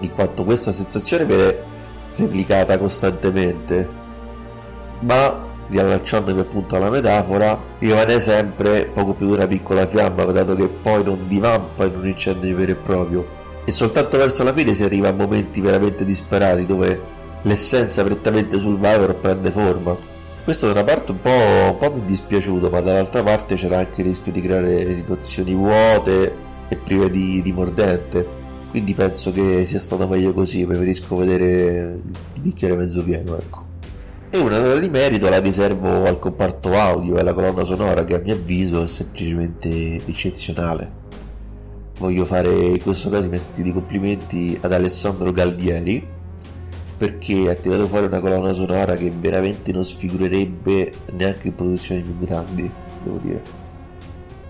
in 0.00 0.10
quanto 0.12 0.44
questa 0.44 0.72
sensazione 0.72 1.24
viene 1.24 1.56
replicata 2.16 2.76
costantemente 2.78 3.88
ma 5.00 5.44
riallacciandomi 5.68 6.40
appunto 6.40 6.76
alla 6.76 6.90
metafora 6.90 7.58
rimane 7.78 8.20
sempre 8.20 8.90
poco 8.92 9.14
più 9.14 9.26
di 9.26 9.32
una 9.32 9.46
piccola 9.46 9.86
fiamma 9.86 10.24
dato 10.24 10.54
che 10.54 10.66
poi 10.66 11.02
non 11.02 11.26
divampa 11.26 11.84
in 11.84 11.96
un 11.96 12.06
incendio 12.06 12.56
vero 12.56 12.72
e 12.72 12.74
proprio. 12.76 13.26
E 13.64 13.72
soltanto 13.72 14.16
verso 14.16 14.44
la 14.44 14.52
fine 14.52 14.74
si 14.74 14.84
arriva 14.84 15.08
a 15.08 15.12
momenti 15.12 15.60
veramente 15.60 16.04
disperati 16.04 16.66
dove 16.66 17.14
l'essenza 17.42 18.04
prettamente 18.04 18.58
sul 18.58 18.76
Vivor 18.76 19.14
prende 19.16 19.50
forma. 19.50 19.96
Questo 20.44 20.66
da 20.66 20.72
una 20.72 20.84
parte 20.84 21.10
un 21.10 21.20
po', 21.20 21.30
un 21.30 21.76
po' 21.76 21.92
mi 21.92 22.00
è 22.00 22.04
dispiaciuto 22.04 22.70
ma 22.70 22.80
dall'altra 22.80 23.24
parte 23.24 23.56
c'era 23.56 23.78
anche 23.78 24.02
il 24.02 24.06
rischio 24.06 24.30
di 24.30 24.40
creare 24.40 24.94
situazioni 24.94 25.52
vuote 25.52 26.44
e 26.68 26.76
prive 26.76 27.10
di, 27.10 27.42
di 27.42 27.52
mordente. 27.52 28.44
Quindi 28.70 28.94
penso 28.94 29.32
che 29.32 29.64
sia 29.64 29.80
stato 29.80 30.06
meglio 30.06 30.32
così, 30.32 30.66
preferisco 30.66 31.16
vedere 31.16 32.00
il 32.34 32.40
bicchiere 32.40 32.76
mezzo 32.76 33.02
pieno, 33.02 33.36
ecco. 33.36 33.64
E 34.28 34.38
una 34.38 34.58
nota 34.58 34.78
di 34.78 34.88
merito 34.88 35.28
la 35.28 35.38
riservo 35.38 36.04
al 36.04 36.18
comparto 36.18 36.74
audio 36.74 37.16
e 37.16 37.20
alla 37.20 37.32
colonna 37.32 37.64
sonora 37.64 38.04
che 38.04 38.16
a 38.16 38.18
mio 38.18 38.34
avviso 38.34 38.82
è 38.82 38.86
semplicemente 38.86 39.96
eccezionale. 40.04 41.04
Voglio 41.98 42.26
fare 42.26 42.50
in 42.50 42.82
questo 42.82 43.08
caso 43.08 43.24
i 43.24 43.28
miei 43.28 43.40
sentiti 43.40 43.72
complimenti 43.72 44.58
ad 44.60 44.72
Alessandro 44.72 45.32
Galdieri 45.32 46.06
perché 46.98 47.50
ha 47.50 47.54
tirato 47.54 47.86
fuori 47.86 48.06
una 48.06 48.20
colonna 48.20 48.52
sonora 48.52 48.94
che 48.94 49.10
veramente 49.10 49.72
non 49.72 49.84
sfigurerebbe 49.84 50.92
neanche 51.12 51.48
in 51.48 51.54
produzioni 51.54 52.02
più 52.02 52.18
grandi, 52.18 52.70
devo 53.02 53.18
dire 53.22 53.65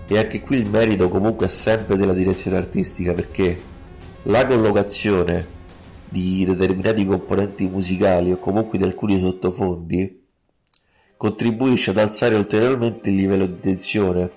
e 0.07 0.17
anche 0.17 0.41
qui 0.41 0.57
il 0.57 0.69
merito 0.69 1.09
comunque 1.09 1.47
è 1.47 1.49
sempre 1.49 1.97
della 1.97 2.13
direzione 2.13 2.57
artistica 2.57 3.13
perché 3.13 3.59
la 4.23 4.45
collocazione 4.47 5.55
di 6.09 6.45
determinati 6.45 7.05
componenti 7.05 7.67
musicali 7.67 8.31
o 8.31 8.37
comunque 8.37 8.77
di 8.77 8.85
alcuni 8.85 9.19
sottofondi 9.19 10.23
contribuisce 11.17 11.89
ad 11.89 11.97
alzare 11.97 12.35
ulteriormente 12.35 13.09
il 13.09 13.15
livello 13.15 13.45
di 13.45 13.59
tensione. 13.59 14.31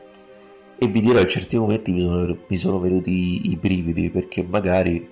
E 0.79 0.87
vi 0.87 1.01
dirò 1.01 1.21
in 1.21 1.29
certi 1.29 1.57
momenti 1.57 1.93
mi 1.93 2.03
sono, 2.03 2.37
mi 2.47 2.57
sono 2.57 2.81
venuti 2.81 3.51
i 3.51 3.57
brividi 3.57 4.11
perché 4.11 4.43
magari 4.43 5.07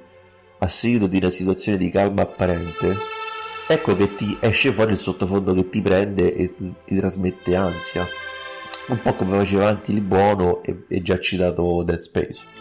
a 0.59 0.66
seguito 0.66 1.07
di 1.07 1.18
una 1.18 1.31
situazione 1.31 1.77
di 1.77 1.90
calma 1.90 2.23
apparente 2.23 2.97
ecco 3.68 3.94
che 3.94 4.14
ti 4.14 4.37
esce 4.40 4.73
fuori 4.73 4.92
il 4.92 4.97
sottofondo 4.97 5.53
che 5.53 5.68
ti 5.68 5.83
prende 5.83 6.35
e 6.35 6.55
ti 6.85 6.97
trasmette 6.97 7.55
ansia 7.55 8.07
un 8.88 9.01
po' 9.03 9.14
come 9.14 9.37
faceva 9.38 9.68
anche 9.68 9.92
il 9.92 10.01
buono 10.01 10.62
e, 10.62 10.85
e 10.88 11.03
già 11.03 11.18
citato 11.18 11.83
Dead 11.83 11.98
Space 11.98 12.59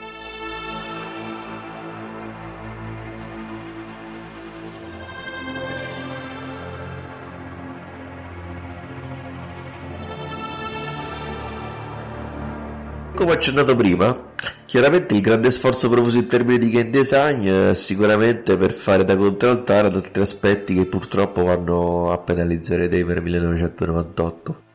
come 13.17 13.33
accennato 13.33 13.75
prima, 13.75 14.33
chiaramente 14.65 15.15
il 15.15 15.21
grande 15.21 15.49
sforzo 15.49 15.89
profuso 15.89 16.19
in 16.19 16.27
termini 16.27 16.59
di 16.59 16.69
game 16.69 16.91
design 16.91 17.47
è 17.47 17.73
sicuramente 17.73 18.55
per 18.57 18.73
fare 18.73 19.03
da 19.03 19.17
contraltare 19.17 19.87
ad 19.87 19.95
altri 19.95 20.21
aspetti 20.21 20.75
che 20.75 20.85
purtroppo 20.85 21.43
vanno 21.43 22.11
a 22.11 22.19
penalizzare 22.19 22.87
Daver 22.87 23.21
1998. 23.21 24.66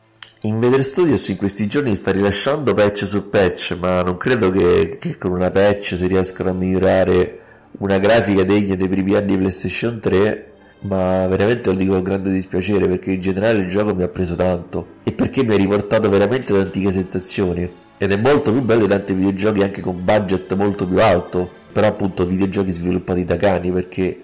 Invader 0.45 0.83
Studios 0.83 1.29
in 1.29 1.37
questi 1.37 1.67
giorni 1.67 1.95
sta 1.95 2.11
rilasciando 2.11 2.73
patch 2.73 3.05
su 3.07 3.29
patch, 3.29 3.77
ma 3.79 4.01
non 4.01 4.17
credo 4.17 4.51
che, 4.51 4.97
che 4.99 5.17
con 5.17 5.31
una 5.31 5.49
patch 5.51 5.95
si 5.95 6.05
riescano 6.05 6.49
a 6.49 6.53
migliorare 6.53 7.39
una 7.77 7.97
grafica 7.97 8.43
degna 8.43 8.75
dei 8.75 8.89
primi 8.89 9.15
anni 9.15 9.27
di 9.27 9.37
PlayStation 9.37 10.01
3 10.01 10.51
ma 10.79 11.25
veramente 11.27 11.69
lo 11.69 11.77
dico 11.77 11.93
con 11.93 12.03
grande 12.03 12.29
dispiacere 12.29 12.87
perché 12.87 13.11
in 13.11 13.21
generale 13.21 13.59
il 13.59 13.69
gioco 13.69 13.95
mi 13.95 14.03
ha 14.03 14.09
preso 14.09 14.35
tanto. 14.35 14.85
E 15.03 15.13
perché 15.13 15.45
mi 15.45 15.53
ha 15.53 15.57
riportato 15.57 16.09
veramente 16.09 16.51
antiche 16.57 16.91
sensazioni. 16.91 17.71
Ed 17.97 18.11
è 18.11 18.17
molto 18.17 18.51
più 18.51 18.63
bello 18.63 18.81
di 18.81 18.89
tanti 18.89 19.13
videogiochi 19.13 19.61
anche 19.61 19.79
con 19.79 20.03
budget 20.03 20.53
molto 20.55 20.85
più 20.85 21.01
alto. 21.01 21.49
Però 21.71 21.87
appunto 21.87 22.25
videogiochi 22.25 22.71
sviluppati 22.71 23.23
da 23.23 23.37
cani 23.37 23.71
perché 23.71 24.21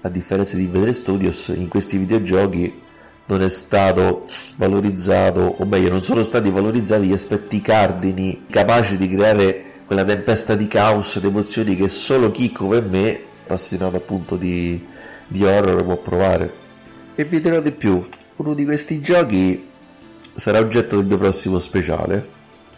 a 0.00 0.08
differenza 0.08 0.56
di 0.56 0.66
Vedere 0.66 0.94
Studios 0.94 1.52
in 1.54 1.68
questi 1.68 1.98
videogiochi 1.98 2.84
non 3.26 3.42
è 3.42 3.48
stato 3.48 4.24
valorizzato 4.56 5.56
o 5.58 5.64
meglio 5.64 5.90
non 5.90 6.02
sono 6.02 6.22
stati 6.22 6.50
valorizzati 6.50 7.06
gli 7.06 7.12
aspetti 7.12 7.60
cardini 7.60 8.44
capaci 8.48 8.96
di 8.96 9.08
creare 9.08 9.64
quella 9.86 10.04
tempesta 10.04 10.54
di 10.54 10.66
caos 10.66 11.16
ed 11.16 11.24
emozioni 11.24 11.76
che 11.76 11.88
solo 11.88 12.30
chi 12.30 12.52
come 12.52 12.80
me 12.80 13.20
appassionato 13.44 13.96
appunto 13.96 14.36
di, 14.36 14.84
di 15.26 15.44
horror 15.44 15.84
può 15.84 15.96
provare. 15.96 16.64
E 17.14 17.24
vi 17.24 17.40
dirò 17.40 17.60
di 17.60 17.72
più 17.72 18.04
uno 18.36 18.54
di 18.54 18.64
questi 18.64 19.00
giochi 19.00 19.68
sarà 20.34 20.58
oggetto 20.58 20.96
del 20.96 21.06
mio 21.06 21.16
prossimo 21.16 21.58
speciale. 21.58 22.34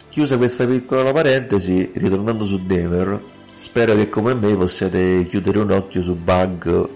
Chiusa 0.07 0.37
questa 0.37 0.65
piccola 0.65 1.11
parentesi, 1.11 1.91
ritornando 1.95 2.45
su 2.45 2.65
Demer, 2.65 3.21
spero 3.55 3.95
che 3.95 4.09
come 4.09 4.33
me 4.33 4.55
possiate 4.55 5.25
chiudere 5.27 5.59
un 5.59 5.71
occhio 5.71 6.01
su 6.01 6.15
bug, 6.15 6.89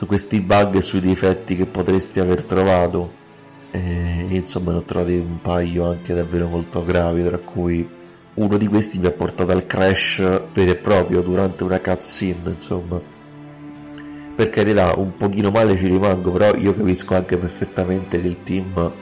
su 0.00 0.06
questi 0.06 0.40
bug 0.40 0.76
e 0.76 0.80
sui 0.80 1.00
difetti 1.00 1.54
che 1.54 1.66
potreste 1.66 2.20
aver 2.20 2.44
trovato. 2.44 3.10
E, 3.70 4.24
insomma 4.30 4.70
ne 4.70 4.78
ho 4.78 4.82
trovati 4.82 5.12
un 5.12 5.42
paio 5.42 5.90
anche 5.90 6.14
davvero 6.14 6.48
molto 6.48 6.82
gravi, 6.82 7.22
tra 7.22 7.36
cui 7.36 7.86
uno 8.32 8.56
di 8.56 8.66
questi 8.66 8.98
mi 8.98 9.04
ha 9.04 9.10
portato 9.10 9.52
al 9.52 9.66
crash 9.66 10.22
vero 10.54 10.70
e 10.70 10.76
proprio 10.76 11.20
durante 11.20 11.64
una 11.64 11.80
cutscene, 11.80 12.48
insomma. 12.48 12.98
Per 14.36 14.48
carità, 14.48 14.94
un 14.96 15.18
pochino 15.18 15.50
male 15.50 15.76
ci 15.76 15.88
rimango, 15.88 16.30
però 16.30 16.54
io 16.54 16.74
capisco 16.74 17.14
anche 17.14 17.36
perfettamente 17.36 18.22
che 18.22 18.26
il 18.26 18.42
team 18.42 18.92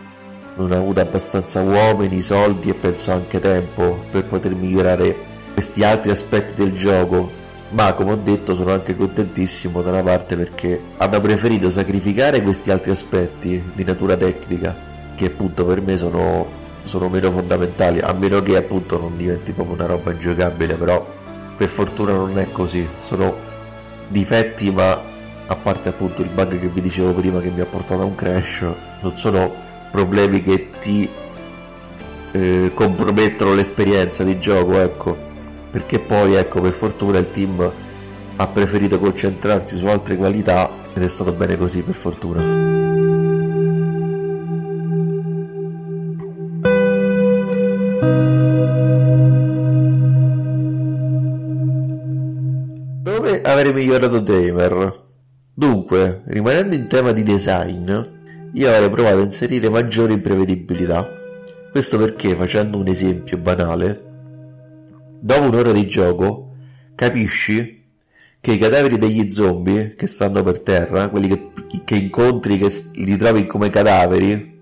non 0.57 0.73
ha 0.73 0.79
avuto 0.79 0.99
abbastanza 0.99 1.63
uomini, 1.63 2.21
soldi 2.23 2.71
e 2.71 2.75
penso 2.75 3.13
anche 3.13 3.39
tempo 3.39 4.03
per 4.11 4.25
poter 4.25 4.53
migliorare 4.57 5.15
questi 5.53 5.85
altri 5.85 6.11
aspetti 6.11 6.55
del 6.55 6.77
gioco. 6.77 7.47
Ma 7.71 7.93
come 7.93 8.13
ho 8.13 8.17
detto 8.17 8.55
sono 8.55 8.73
anche 8.73 8.97
contentissimo 8.97 9.83
da 9.83 9.91
una 9.91 10.03
parte 10.03 10.37
perché 10.37 10.81
hanno 10.97 11.21
preferito 11.21 11.69
sacrificare 11.69 12.43
questi 12.43 12.71
altri 12.71 12.93
aspetti 12.93 13.63
di 13.75 13.85
natura 13.85 14.17
tecnica 14.17 14.75
che 15.15 15.27
appunto 15.27 15.67
per 15.67 15.83
me 15.83 15.97
sono, 15.97 16.47
sono 16.85 17.09
meno 17.09 17.31
fondamentali, 17.31 17.99
a 18.01 18.13
meno 18.13 18.41
che 18.41 18.57
appunto 18.57 18.99
non 18.99 19.17
diventi 19.17 19.53
proprio 19.53 19.75
una 19.75 19.87
roba 19.87 20.13
ingiocabile, 20.13 20.75
però 20.75 21.05
per 21.57 21.69
fortuna 21.69 22.13
non 22.13 22.39
è 22.39 22.51
così, 22.53 22.89
sono 22.99 23.35
difetti 24.07 24.71
ma 24.71 25.03
a 25.47 25.57
parte 25.57 25.89
appunto 25.89 26.23
il 26.23 26.29
bug 26.29 26.61
che 26.61 26.69
vi 26.69 26.81
dicevo 26.81 27.13
prima 27.13 27.41
che 27.41 27.51
mi 27.51 27.61
ha 27.61 27.67
portato 27.67 28.01
a 28.01 28.05
un 28.05 28.15
crash, 28.15 28.65
non 29.01 29.17
sono 29.17 29.53
problemi 29.91 30.41
che 30.41 30.69
ti 30.81 31.11
eh, 32.31 32.71
compromettono 32.73 33.55
l'esperienza 33.55 34.23
di 34.23 34.39
gioco, 34.39 34.79
ecco. 34.79 35.28
Perché 35.71 35.99
poi, 35.99 36.35
ecco, 36.35 36.61
per 36.61 36.73
fortuna 36.73 37.19
il 37.19 37.31
team 37.31 37.73
ha 38.37 38.47
preferito 38.47 38.99
concentrarsi 38.99 39.77
su 39.77 39.87
altre 39.87 40.17
qualità 40.17 40.71
ed 40.95 41.03
è 41.03 41.09
stato 41.09 41.33
bene 41.33 41.57
così, 41.57 41.83
per 41.83 41.95
fortuna. 41.95 42.41
Dove 53.03 53.43
avrei 53.43 53.73
migliorato 53.73 54.21
Damer? 54.21 55.07
Dunque, 55.53 56.23
rimanendo 56.27 56.75
in 56.77 56.87
tema 56.87 57.13
di 57.13 57.23
design, 57.23 57.91
io 58.53 58.73
avrei 58.73 58.89
provato 58.89 59.19
a 59.19 59.23
inserire 59.23 59.69
maggiori 59.69 60.19
prevedibilità. 60.19 61.05
Questo 61.71 61.99
perché, 61.99 62.35
facendo 62.35 62.79
un 62.79 62.87
esempio 62.87 63.37
banale, 63.37 64.08
dopo 65.21 65.49
un'ora 65.49 65.73
di 65.73 65.87
gioco 65.87 66.55
capisci 66.95 67.85
che 68.41 68.53
i 68.53 68.59
cadaveri 68.59 68.99
degli 68.99 69.31
zombie 69.31 69.95
che 69.95 70.07
stanno 70.07 70.43
per 70.43 70.61
terra, 70.61 71.09
quelli 71.09 71.29
che, 71.29 71.51
che 71.85 71.97
incontri, 71.97 72.59
che 72.59 72.73
li 72.95 73.17
trovi 73.17 73.47
come 73.47 73.71
cadaveri, 73.71 74.57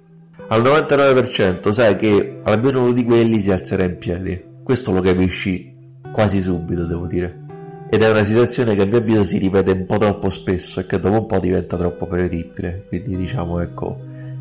al 0.48 0.62
99% 0.62 1.72
sai 1.72 1.96
che 1.96 2.40
almeno 2.42 2.82
uno 2.82 2.92
di 2.92 3.04
quelli 3.04 3.40
si 3.40 3.50
alzerà 3.50 3.84
in 3.84 3.98
piedi. 3.98 4.42
Questo 4.62 4.92
lo 4.92 5.00
capisci 5.00 5.74
quasi 6.12 6.40
subito, 6.40 6.84
devo 6.86 7.06
dire. 7.06 7.44
Ed 7.88 8.02
è 8.02 8.10
una 8.10 8.24
situazione 8.24 8.74
che 8.74 8.82
a 8.82 8.86
mio 8.86 8.98
avviso 8.98 9.24
si 9.24 9.38
ripete 9.38 9.70
un 9.70 9.86
po' 9.86 9.98
troppo 9.98 10.30
spesso 10.30 10.80
e 10.80 10.86
che 10.86 10.98
dopo 10.98 11.18
un 11.18 11.26
po' 11.26 11.38
diventa 11.38 11.76
troppo 11.76 12.06
prevedibile. 12.06 12.86
Quindi 12.88 13.16
diciamo 13.16 13.60
ecco 13.60 14.00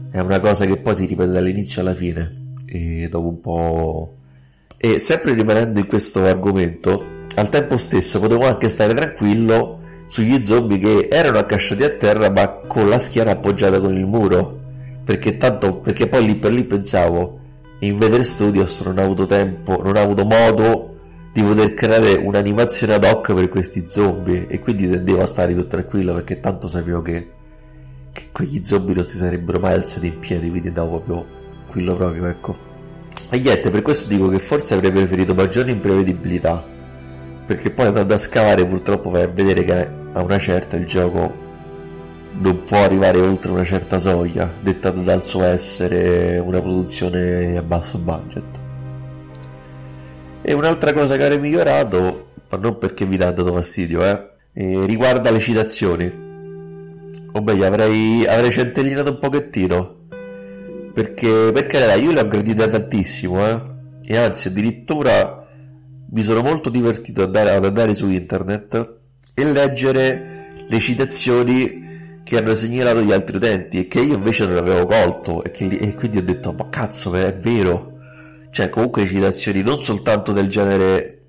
è 0.09 0.19
una 0.19 0.39
cosa 0.39 0.65
che 0.65 0.77
poi 0.77 0.95
si 0.95 1.05
ripete 1.05 1.31
dall'inizio 1.31 1.81
alla 1.81 1.93
fine. 1.93 2.29
E 2.65 3.07
dopo 3.09 3.27
un 3.27 3.39
po' 3.41 4.14
e 4.85 4.99
sempre 4.99 5.33
rimanendo 5.33 5.79
in 5.79 5.87
questo 5.87 6.23
argomento 6.25 7.23
al 7.37 7.49
tempo 7.49 7.75
stesso 7.75 8.19
potevo 8.19 8.45
anche 8.45 8.69
stare 8.69 8.93
tranquillo 8.93 9.79
sugli 10.05 10.43
zombie 10.43 10.77
che 10.77 11.07
erano 11.09 11.39
accasciati 11.39 11.83
a 11.83 11.89
terra 11.89 12.29
ma 12.29 12.47
con 12.67 12.87
la 12.87 12.99
schiena 12.99 13.31
appoggiata 13.31 13.79
con 13.79 13.97
il 13.97 14.05
muro. 14.05 14.59
Perché 15.03 15.37
tanto 15.37 15.77
perché 15.77 16.07
poi 16.07 16.25
lì 16.27 16.35
per 16.35 16.51
lì 16.51 16.65
pensavo 16.65 17.39
in 17.79 17.97
Vedere 17.97 18.23
Studios 18.23 18.79
non 18.81 18.99
ha 18.99 19.03
avuto 19.03 19.25
tempo 19.25 19.81
non 19.81 19.97
ha 19.97 20.01
avuto 20.01 20.23
modo 20.23 20.93
di 21.33 21.41
poter 21.41 21.73
creare 21.73 22.13
un'animazione 22.13 22.93
ad 22.93 23.05
hoc 23.05 23.33
per 23.33 23.49
questi 23.49 23.85
zombie. 23.87 24.45
E 24.47 24.59
quindi 24.59 24.87
tendevo 24.87 25.23
a 25.23 25.25
stare 25.25 25.53
più 25.53 25.67
tranquillo 25.67 26.13
perché 26.13 26.39
tanto 26.39 26.69
sapevo 26.69 27.01
che, 27.01 27.31
che 28.11 28.27
quegli 28.31 28.63
zombie 28.63 28.93
non 28.93 29.07
si 29.07 29.17
sarebbero 29.17 29.59
mai 29.59 29.73
alzati 29.73 30.05
in 30.05 30.19
piedi 30.19 30.47
quindi 30.51 30.67
andavo 30.67 30.99
proprio 30.99 31.25
quello 31.69 31.95
proprio 31.95 32.27
ecco 32.27 32.73
e 33.31 33.39
niente 33.39 33.69
per 33.69 33.81
questo 33.81 34.07
dico 34.07 34.27
che 34.29 34.39
forse 34.39 34.73
avrei 34.73 34.91
preferito 34.91 35.33
maggiore 35.33 35.71
imprevedibilità 35.71 36.63
perché 37.45 37.71
poi 37.71 37.87
andando 37.87 38.13
a 38.13 38.17
scavare 38.17 38.65
purtroppo 38.65 39.09
vai 39.09 39.23
a 39.23 39.27
vedere 39.27 39.63
che 39.63 39.89
a 40.13 40.21
una 40.21 40.37
certa 40.37 40.77
il 40.77 40.85
gioco 40.85 41.43
non 42.37 42.63
può 42.63 42.77
arrivare 42.77 43.19
oltre 43.19 43.51
una 43.51 43.63
certa 43.63 43.99
soglia 43.99 44.51
dettato 44.59 45.01
dal 45.01 45.23
suo 45.23 45.43
essere 45.43 46.39
una 46.39 46.59
produzione 46.59 47.57
a 47.57 47.63
basso 47.63 47.97
budget 47.97 48.63
e 50.47 50.53
un'altra 50.53 50.93
cosa 50.93 51.17
che 51.17 51.23
avrei 51.23 51.39
migliorato, 51.39 52.33
ma 52.51 52.57
non 52.59 52.77
perché 52.77 53.03
mi 53.07 53.17
dà 53.17 53.31
dato 53.31 53.51
fastidio, 53.51 54.03
eh, 54.03 54.85
riguarda 54.85 55.31
le 55.31 55.39
citazioni. 55.39 56.05
O 57.31 57.41
meglio, 57.41 57.65
avrei, 57.65 58.27
avrei 58.27 58.51
centellinato 58.51 59.09
un 59.09 59.17
pochettino. 59.17 60.04
Perché, 60.95 61.51
perché 61.51 61.77
io 61.99 62.13
le 62.13 62.21
ho 62.21 62.27
gradite 62.29 62.69
tantissimo, 62.69 63.45
eh. 63.45 63.59
E 64.05 64.17
anzi, 64.17 64.47
addirittura 64.47 65.45
mi 66.11 66.23
sono 66.23 66.41
molto 66.41 66.69
divertito 66.69 67.23
ad 67.23 67.27
andare, 67.35 67.49
ad 67.53 67.65
andare 67.65 67.93
su 67.93 68.07
internet 68.07 68.93
e 69.33 69.51
leggere 69.51 70.53
le 70.69 70.79
citazioni 70.79 72.21
che 72.23 72.37
hanno 72.37 72.55
segnalato 72.55 73.01
gli 73.01 73.11
altri 73.11 73.35
utenti 73.35 73.79
e 73.79 73.87
che 73.89 73.99
io 73.99 74.13
invece 74.13 74.45
non 74.45 74.55
avevo 74.55 74.85
colto 74.85 75.43
e, 75.43 75.51
che, 75.51 75.65
e 75.65 75.93
quindi 75.95 76.19
ho 76.19 76.23
detto 76.23 76.53
ma 76.53 76.69
cazzo 76.69 77.13
è 77.13 77.35
vero 77.35 77.97
cioè 78.51 78.69
comunque 78.69 79.05
citazioni 79.05 79.61
non 79.61 79.81
soltanto 79.83 80.31
del 80.31 80.47
genere 80.47 81.23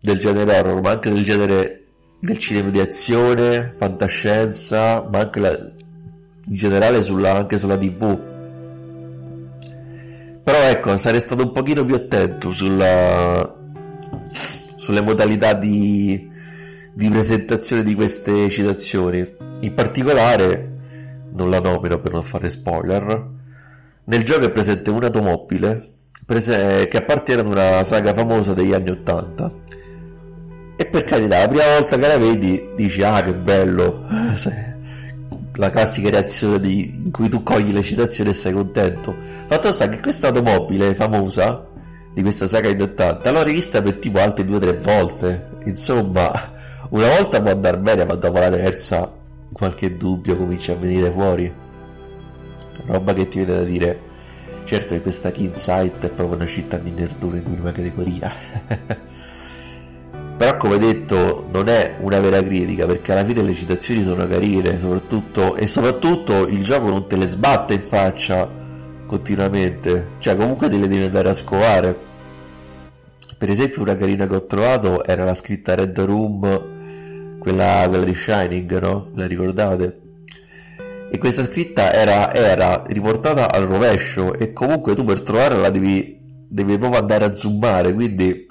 del 0.00 0.18
genere 0.18 0.58
horror 0.58 0.80
ma 0.80 0.90
anche 0.92 1.10
del 1.10 1.22
genere 1.22 1.84
del 2.18 2.38
cinema 2.38 2.70
di 2.70 2.80
azione 2.80 3.74
fantascienza 3.76 5.06
ma 5.12 5.18
anche 5.18 5.40
la, 5.40 5.50
in 5.50 6.54
generale 6.54 7.02
sulla, 7.02 7.34
anche 7.34 7.58
sulla 7.58 7.76
tv 7.76 8.31
Però 10.44 10.58
ecco, 10.58 10.96
sarei 10.96 11.20
stato 11.20 11.42
un 11.42 11.52
pochino 11.52 11.84
più 11.84 11.94
attento 11.94 12.50
sulla, 12.50 13.54
sulle 14.76 15.00
modalità 15.00 15.54
di, 15.54 16.30
di 16.92 17.08
presentazione 17.08 17.82
di 17.82 17.94
queste 17.94 18.48
citazioni. 18.50 19.24
In 19.60 19.74
particolare, 19.74 20.70
non 21.32 21.48
la 21.48 21.60
nomino 21.60 22.00
per 22.00 22.12
non 22.12 22.22
fare 22.22 22.50
spoiler, 22.50 23.30
nel 24.04 24.24
gioco 24.24 24.46
è 24.46 24.50
presente 24.50 24.90
un'automobile 24.90 25.90
prese- 26.26 26.88
che 26.88 26.96
appartiene 26.96 27.42
ad 27.42 27.46
una 27.46 27.84
saga 27.84 28.12
famosa 28.12 28.54
degli 28.54 28.72
anni 28.72 28.90
80. 28.90 29.52
E 30.76 30.86
per 30.86 31.04
carità, 31.04 31.38
la 31.38 31.48
prima 31.48 31.78
volta 31.78 31.96
che 31.96 32.06
la 32.06 32.18
vedi 32.18 32.70
dici 32.74 33.02
ah 33.02 33.22
che 33.22 33.34
bello, 33.34 34.04
la 35.54 35.70
classica 35.70 36.10
reazione 36.10 36.60
di, 36.60 37.04
in 37.04 37.10
cui 37.10 37.28
tu 37.28 37.42
cogli 37.42 37.72
le 37.72 37.82
citazioni 37.82 38.30
e 38.30 38.34
sei 38.34 38.52
contento. 38.52 39.14
Fatto 39.46 39.70
sta 39.70 39.88
che 39.88 40.00
questa 40.00 40.28
automobile 40.28 40.94
famosa 40.94 41.66
di 42.12 42.22
questa 42.22 42.46
saga 42.46 42.68
in 42.68 42.80
80 42.80 43.30
l'ho 43.30 43.42
rivista 43.42 43.80
per 43.80 43.94
tipo 43.94 44.18
altre 44.18 44.44
due 44.44 44.56
o 44.56 44.60
tre 44.60 44.74
volte. 44.74 45.50
Insomma, 45.64 46.30
una 46.90 47.08
volta 47.08 47.40
può 47.40 47.50
andare 47.50 47.78
bene, 47.78 48.04
ma 48.04 48.14
dopo 48.14 48.38
la 48.38 48.50
terza 48.50 49.10
qualche 49.52 49.96
dubbio 49.96 50.36
comincia 50.36 50.72
a 50.72 50.76
venire 50.76 51.10
fuori. 51.10 51.52
Roba 52.86 53.12
che 53.12 53.28
ti 53.28 53.38
viene 53.44 53.54
da 53.54 53.64
dire. 53.64 54.10
Certo 54.64 54.94
che 54.94 55.02
questa 55.02 55.30
Kinsight 55.30 56.04
è 56.04 56.10
proprio 56.10 56.36
una 56.36 56.46
città 56.46 56.78
di 56.78 56.92
nerdone 56.92 57.42
di 57.42 57.50
prima 57.50 57.72
categoria. 57.72 58.32
Però 60.42 60.56
come 60.56 60.76
detto 60.76 61.46
non 61.52 61.68
è 61.68 61.98
una 62.00 62.18
vera 62.18 62.42
critica 62.42 62.84
perché 62.84 63.12
alla 63.12 63.24
fine 63.24 63.42
le 63.42 63.54
citazioni 63.54 64.02
sono 64.02 64.26
carine 64.26 64.76
soprattutto, 64.76 65.54
e 65.54 65.68
soprattutto 65.68 66.48
il 66.48 66.64
gioco 66.64 66.88
non 66.88 67.06
te 67.06 67.14
le 67.16 67.28
sbatte 67.28 67.74
in 67.74 67.80
faccia 67.80 68.50
continuamente, 69.06 70.14
cioè 70.18 70.34
comunque 70.34 70.68
te 70.68 70.78
le 70.78 70.88
devi 70.88 71.04
andare 71.04 71.28
a 71.28 71.32
scovare. 71.32 71.96
Per 73.38 73.50
esempio 73.50 73.82
una 73.82 73.94
carina 73.94 74.26
che 74.26 74.34
ho 74.34 74.44
trovato 74.46 75.04
era 75.04 75.24
la 75.24 75.36
scritta 75.36 75.76
Red 75.76 75.96
Room, 76.00 77.38
quella, 77.38 77.86
quella 77.88 78.04
di 78.04 78.14
Shining, 78.16 78.80
no? 78.80 79.10
La 79.14 79.28
ricordate? 79.28 80.00
E 81.08 81.18
questa 81.18 81.44
scritta 81.44 81.92
era, 81.92 82.34
era 82.34 82.82
riportata 82.88 83.48
al 83.48 83.66
rovescio 83.66 84.34
e 84.34 84.52
comunque 84.52 84.96
tu 84.96 85.04
per 85.04 85.20
trovarla 85.20 85.70
devi, 85.70 86.18
devi 86.48 86.76
proprio 86.78 86.98
andare 86.98 87.26
a 87.26 87.32
zoomare, 87.32 87.94
quindi 87.94 88.50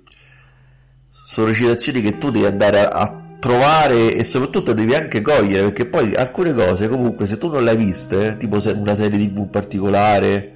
sono 1.31 1.53
citazioni 1.53 2.01
che 2.01 2.17
tu 2.17 2.29
devi 2.29 2.45
andare 2.45 2.81
a, 2.81 2.89
a, 2.89 3.23
trovare 3.39 4.15
e 4.15 4.23
soprattutto 4.25 4.73
devi 4.73 4.93
anche 4.93 5.21
cogliere 5.21 5.63
perché 5.63 5.85
poi 5.85 6.13
alcune 6.13 6.53
cose 6.53 6.89
comunque 6.89 7.25
se 7.25 7.37
tu 7.37 7.47
non 7.47 7.63
le 7.63 7.69
hai 7.69 7.77
viste 7.77 8.35
tipo 8.37 8.59
una 8.75 8.95
serie 8.95 9.17
tv 9.17 9.37
in 9.37 9.49
particolare 9.49 10.53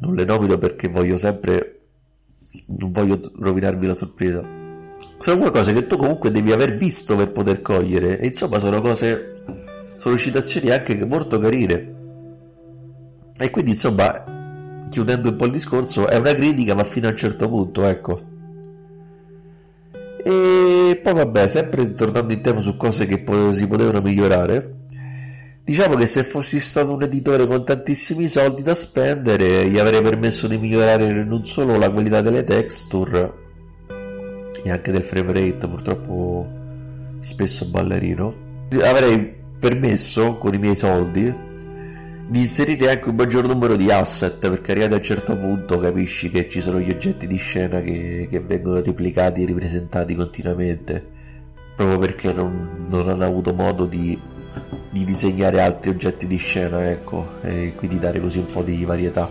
non 0.00 0.14
le 0.14 0.24
nomino 0.24 0.56
perché 0.56 0.88
voglio 0.88 1.18
sempre 1.18 1.80
non 2.68 2.90
voglio 2.90 3.20
rovinarvi 3.38 3.86
la 3.86 3.96
sorpresa. 3.96 4.42
Sono 5.18 5.38
qualcosa 5.38 5.72
che 5.72 5.86
tu 5.86 5.96
comunque 5.98 6.30
devi 6.30 6.50
aver 6.50 6.74
visto 6.74 7.14
per 7.14 7.30
poter 7.30 7.60
cogliere 7.60 8.18
e 8.18 8.28
insomma 8.28 8.58
sono 8.58 8.80
cose 8.80 9.42
sono 9.98 10.16
citazioni 10.16 10.70
anche 10.70 11.04
molto 11.04 11.38
carine. 11.38 11.94
E 13.36 13.50
quindi 13.50 13.72
insomma 13.72 14.84
chiudendo 14.88 15.28
un 15.28 15.36
po' 15.36 15.44
il 15.44 15.52
discorso 15.52 16.08
è 16.08 16.16
una 16.16 16.32
critica 16.32 16.74
ma 16.74 16.82
fino 16.82 17.08
a 17.08 17.10
un 17.10 17.16
certo 17.16 17.46
punto 17.46 17.84
ecco 17.84 18.36
e 20.28 21.00
poi 21.02 21.14
vabbè, 21.14 21.48
sempre 21.48 21.94
tornando 21.94 22.34
in 22.34 22.42
tema 22.42 22.60
su 22.60 22.76
cose 22.76 23.06
che 23.06 23.24
si 23.52 23.66
potevano 23.66 24.02
migliorare, 24.02 24.80
diciamo 25.64 25.94
che 25.94 26.06
se 26.06 26.22
fossi 26.22 26.60
stato 26.60 26.92
un 26.92 27.02
editore 27.02 27.46
con 27.46 27.64
tantissimi 27.64 28.28
soldi 28.28 28.60
da 28.60 28.74
spendere, 28.74 29.66
gli 29.70 29.78
avrei 29.78 30.02
permesso 30.02 30.46
di 30.46 30.58
migliorare 30.58 31.24
non 31.24 31.46
solo 31.46 31.78
la 31.78 31.88
qualità 31.88 32.20
delle 32.20 32.44
texture 32.44 33.32
e 34.62 34.70
anche 34.70 34.92
del 34.92 35.02
frame 35.02 35.32
rate, 35.32 35.66
purtroppo 35.66 36.46
spesso 37.20 37.64
ballerino. 37.70 38.66
Avrei 38.82 39.34
permesso 39.58 40.36
con 40.36 40.52
i 40.52 40.58
miei 40.58 40.76
soldi 40.76 41.34
di 42.28 42.40
inserire 42.42 42.90
anche 42.90 43.08
un 43.08 43.14
maggior 43.14 43.46
numero 43.46 43.74
di 43.74 43.90
asset 43.90 44.50
perché 44.50 44.72
arrivati 44.72 44.92
a 44.92 44.96
un 44.98 45.02
certo 45.02 45.38
punto 45.38 45.78
capisci 45.78 46.28
che 46.28 46.46
ci 46.46 46.60
sono 46.60 46.78
gli 46.78 46.90
oggetti 46.90 47.26
di 47.26 47.38
scena 47.38 47.80
che, 47.80 48.28
che 48.30 48.40
vengono 48.40 48.82
replicati 48.82 49.42
e 49.42 49.46
ripresentati 49.46 50.14
continuamente 50.14 51.02
proprio 51.74 51.96
perché 51.96 52.34
non, 52.34 52.86
non 52.90 53.08
hanno 53.08 53.24
avuto 53.24 53.54
modo 53.54 53.86
di, 53.86 54.18
di 54.90 55.04
disegnare 55.06 55.62
altri 55.62 55.88
oggetti 55.88 56.26
di 56.26 56.36
scena 56.36 56.90
ecco 56.90 57.40
e 57.40 57.72
quindi 57.74 57.98
dare 57.98 58.20
così 58.20 58.38
un 58.38 58.46
po' 58.46 58.62
di 58.62 58.84
varietà 58.84 59.30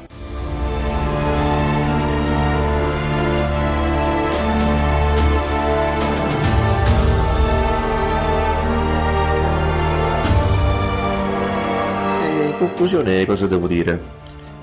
conclusione 12.58 13.26
cosa 13.26 13.48
devo 13.48 13.68
dire? 13.68 14.16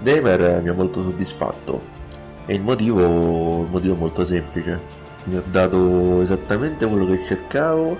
Neymar 0.03 0.61
mi 0.63 0.69
ha 0.69 0.75
molto 0.75 1.03
soddisfatto 1.03 1.93
e 2.47 2.55
il 2.55 2.61
motivo, 2.61 3.63
il 3.63 3.71
motivo 3.71 3.95
è 3.95 3.99
molto 3.99 4.25
semplice. 4.25 5.03
Mi 5.25 5.37
ha 5.37 5.43
dato 5.45 6.21
esattamente 6.21 6.87
quello 6.87 7.07
che 7.07 7.25
cercavo 7.25 7.97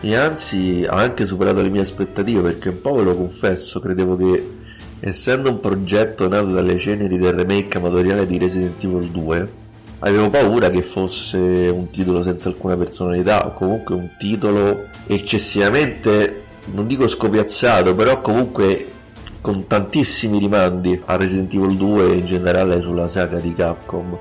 e 0.00 0.14
anzi 0.14 0.84
ha 0.86 0.96
anche 0.96 1.24
superato 1.24 1.62
le 1.62 1.70
mie 1.70 1.80
aspettative 1.80 2.42
perché 2.42 2.68
un 2.68 2.80
po' 2.80 2.96
ve 2.96 3.04
lo 3.04 3.16
confesso, 3.16 3.80
credevo 3.80 4.16
che 4.16 4.56
essendo 5.00 5.48
un 5.48 5.60
progetto 5.60 6.28
nato 6.28 6.50
dalle 6.50 6.76
ceneri 6.76 7.16
del 7.16 7.32
remake 7.32 7.78
amatoriale 7.78 8.26
di 8.26 8.36
Resident 8.36 8.82
Evil 8.82 9.08
2 9.10 9.52
avevo 10.00 10.28
paura 10.28 10.70
che 10.70 10.82
fosse 10.82 11.38
un 11.38 11.88
titolo 11.90 12.20
senza 12.20 12.48
alcuna 12.48 12.76
personalità 12.76 13.46
o 13.46 13.52
comunque 13.52 13.94
un 13.94 14.10
titolo 14.18 14.88
eccessivamente 15.06 16.42
non 16.72 16.88
dico 16.88 17.06
scopiazzato 17.06 17.94
però 17.94 18.20
comunque 18.20 18.97
con 19.40 19.66
tantissimi 19.66 20.38
rimandi 20.38 21.00
a 21.04 21.16
Resident 21.16 21.54
Evil 21.54 21.76
2 21.76 22.10
e 22.10 22.16
in 22.16 22.26
generale 22.26 22.80
sulla 22.80 23.08
saga 23.08 23.38
di 23.38 23.54
Capcom. 23.54 24.18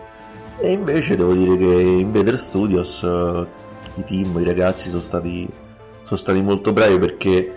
E 0.60 0.71
invece 0.71 1.15
devo 1.15 1.34
dire 1.34 1.58
che 1.58 1.65
in 1.65 2.12
Better 2.12 2.38
Studios 2.38 3.01
uh, 3.01 3.45
i 3.95 4.03
team, 4.03 4.38
i 4.39 4.43
ragazzi 4.43 4.89
sono 4.89 5.01
stati, 5.01 5.47
sono 6.03 6.19
stati 6.19 6.41
molto 6.41 6.73
bravi 6.73 6.97
perché 6.97 7.51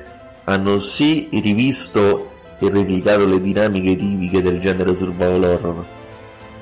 hanno 0.45 0.79
sì 0.79 1.29
rivisto 1.33 2.29
e 2.59 2.69
replicato 2.69 3.25
le 3.27 3.41
dinamiche 3.41 3.97
tipiche 3.97 4.43
del 4.43 4.61
genere 4.61 4.95
survival 4.95 5.45
horror, 5.45 5.85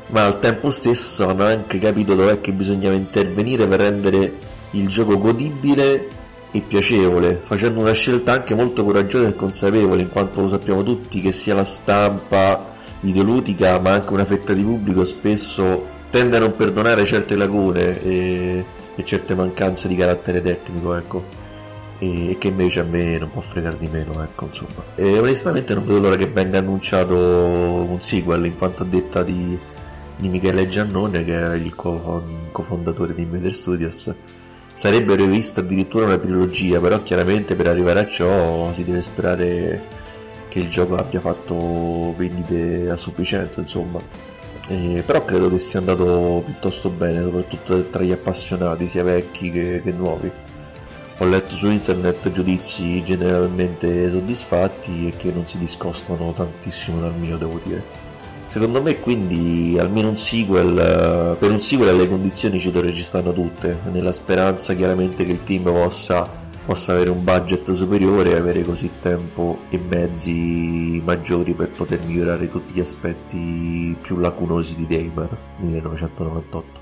ma 0.09 0.25
al 0.25 0.39
tempo 0.39 0.71
stesso 0.71 1.29
hanno 1.29 1.45
anche 1.45 1.79
capito 1.79 2.15
dov'è 2.15 2.41
che 2.41 2.53
bisognava 2.53 2.95
intervenire 2.95 3.67
per 3.67 3.81
rendere 3.81 4.33
il 4.73 4.87
gioco 4.87 5.19
godibile 5.19 6.18
e 6.59 6.63
piacevole, 6.63 7.41
facendo 7.43 7.81
una 7.81 7.93
scelta 7.93 8.33
anche 8.33 8.55
molto 8.55 8.85
coraggiosa 8.85 9.29
e 9.29 9.35
consapevole, 9.35 10.03
in 10.03 10.09
quanto 10.09 10.41
lo 10.41 10.49
sappiamo 10.49 10.83
tutti 10.83 11.21
che 11.21 11.33
sia 11.33 11.55
la 11.55 11.65
stampa 11.65 12.77
videoludica 13.01 13.79
ma 13.79 13.93
anche 13.93 14.13
una 14.13 14.25
fetta 14.25 14.53
di 14.53 14.63
pubblico 14.63 15.05
spesso 15.05 15.97
tende 16.11 16.37
a 16.37 16.41
non 16.41 16.57
perdonare 16.57 17.05
certe 17.05 17.37
lacune 17.37 18.03
e, 18.03 18.65
e 18.95 19.05
certe 19.05 19.35
mancanze 19.35 19.89
di 19.89 19.97
carattere 19.97 20.41
tecnico, 20.41 20.95
ecco. 20.95 21.37
E, 22.01 22.37
che 22.39 22.49
invece 22.49 22.81
a 22.81 22.85
me 22.85 23.19
non 23.19 23.31
può 23.31 23.41
fregare 23.41 23.77
di 23.77 23.89
meno, 23.89 24.23
ecco, 24.23 24.47
insomma. 24.47 24.85
E 24.95 25.19
onestamente 25.19 25.75
non 25.75 25.85
vedo 25.85 26.01
l'ora 26.01 26.17
che 26.17 26.27
venga 26.27 26.59
annunciato 26.59 27.17
un 27.17 28.01
sequel, 28.01 28.47
in 28.47 28.57
quanto 28.57 28.85
a 28.85 28.87
detta 28.87 29.23
di, 29.23 29.59
di 30.17 30.29
Michele 30.29 30.69
Giannone, 30.69 31.25
che 31.25 31.39
è 31.39 31.55
il 31.55 31.75
co- 31.75 32.23
cofondatore 32.53 33.15
di 33.15 33.23
Invader 33.23 33.55
Studios 33.55 34.15
sarebbe 34.79 35.17
rivista 35.17 35.59
addirittura 35.59 36.05
una 36.05 36.19
trilogia, 36.19 36.79
però 36.79 37.03
chiaramente 37.03 37.57
per 37.57 37.67
arrivare 37.67 37.99
a 37.99 38.09
ciò 38.09 38.73
si 38.73 38.85
deve 38.85 39.03
sperare 39.03 39.83
che 40.47 40.61
il 40.61 40.71
gioco 40.71 40.95
abbia 40.95 41.19
fatto 41.19 42.15
vendite 42.17 42.89
a 42.89 42.97
sufficienza, 42.97 43.59
insomma. 43.59 44.01
Eh, 44.69 45.03
però 45.05 45.25
credo 45.25 45.51
che 45.51 45.59
sia 45.59 45.81
andato 45.81 46.43
piuttosto 46.45 46.91
bene, 46.91 47.25
soprattutto 47.25 47.89
tra 47.89 48.05
gli 48.05 48.13
appassionati, 48.13 48.87
sia 48.87 49.03
vecchi 49.03 49.51
che, 49.51 49.81
che 49.83 49.91
nuovi. 49.91 50.31
Ho 51.19 51.25
letto 51.25 51.57
su 51.57 51.69
internet 51.69 52.31
giudizi 52.31 53.03
generalmente 53.03 54.09
soddisfatti 54.09 55.09
e 55.09 55.17
che 55.17 55.33
non 55.33 55.45
si 55.49 55.59
discostano 55.59 56.33
tantissimo 56.33 57.01
dal 57.01 57.17
mio, 57.19 57.37
devo 57.37 57.61
dire. 57.65 58.08
Secondo 58.59 58.83
me 58.83 58.99
quindi 58.99 59.79
almeno 59.79 60.09
un 60.09 60.17
sequel, 60.17 60.77
eh, 60.77 61.37
per 61.39 61.49
un 61.49 61.61
sequel 61.61 61.97
le 61.97 62.09
condizioni 62.09 62.59
ci 62.59 62.73
registrano 62.73 63.33
tutte, 63.33 63.79
nella 63.93 64.11
speranza 64.11 64.75
chiaramente 64.75 65.25
che 65.25 65.31
il 65.31 65.45
team 65.45 65.63
possa, 65.63 66.29
possa 66.67 66.91
avere 66.91 67.11
un 67.11 67.23
budget 67.23 67.73
superiore 67.73 68.33
e 68.33 68.35
avere 68.35 68.65
così 68.65 68.91
tempo 69.01 69.59
e 69.69 69.79
mezzi 69.79 71.01
maggiori 71.05 71.53
per 71.53 71.69
poter 71.69 72.01
migliorare 72.05 72.49
tutti 72.49 72.73
gli 72.75 72.81
aspetti 72.81 73.97
più 74.03 74.19
lacunosi 74.19 74.75
di 74.75 74.89
Daymar 74.89 75.37
1998. 75.59 76.81